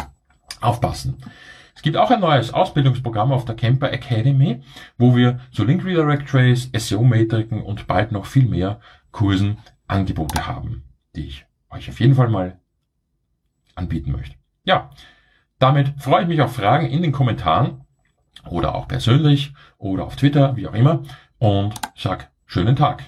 aufpassen. 0.60 1.18
Es 1.76 1.82
gibt 1.82 1.96
auch 1.96 2.10
ein 2.10 2.20
neues 2.20 2.54
Ausbildungsprogramm 2.54 3.32
auf 3.32 3.44
der 3.44 3.56
Camper 3.56 3.92
Academy, 3.92 4.62
wo 4.96 5.14
wir 5.14 5.40
zu 5.52 5.64
Link 5.64 5.84
Redirect 5.84 6.28
Trace, 6.28 6.70
SEO-Metriken 6.74 7.62
und 7.62 7.86
bald 7.86 8.12
noch 8.12 8.26
viel 8.26 8.46
mehr 8.46 8.80
Kursen 9.10 9.58
Angebote 9.86 10.46
haben, 10.46 10.84
die 11.14 11.26
ich 11.26 11.46
euch 11.70 11.90
auf 11.90 12.00
jeden 12.00 12.14
Fall 12.14 12.30
mal 12.30 12.58
anbieten 13.74 14.12
möchte. 14.12 14.36
Ja, 14.64 14.90
damit 15.58 15.94
freue 15.98 16.22
ich 16.22 16.28
mich 16.28 16.40
auf 16.40 16.54
Fragen 16.54 16.86
in 16.86 17.02
den 17.02 17.12
Kommentaren 17.12 17.84
oder 18.48 18.74
auch 18.74 18.88
persönlich 18.88 19.52
oder 19.78 20.04
auf 20.04 20.16
Twitter, 20.16 20.56
wie 20.56 20.66
auch 20.66 20.74
immer 20.74 21.02
und 21.38 21.74
sag 21.96 22.30
schönen 22.46 22.76
Tag. 22.76 23.04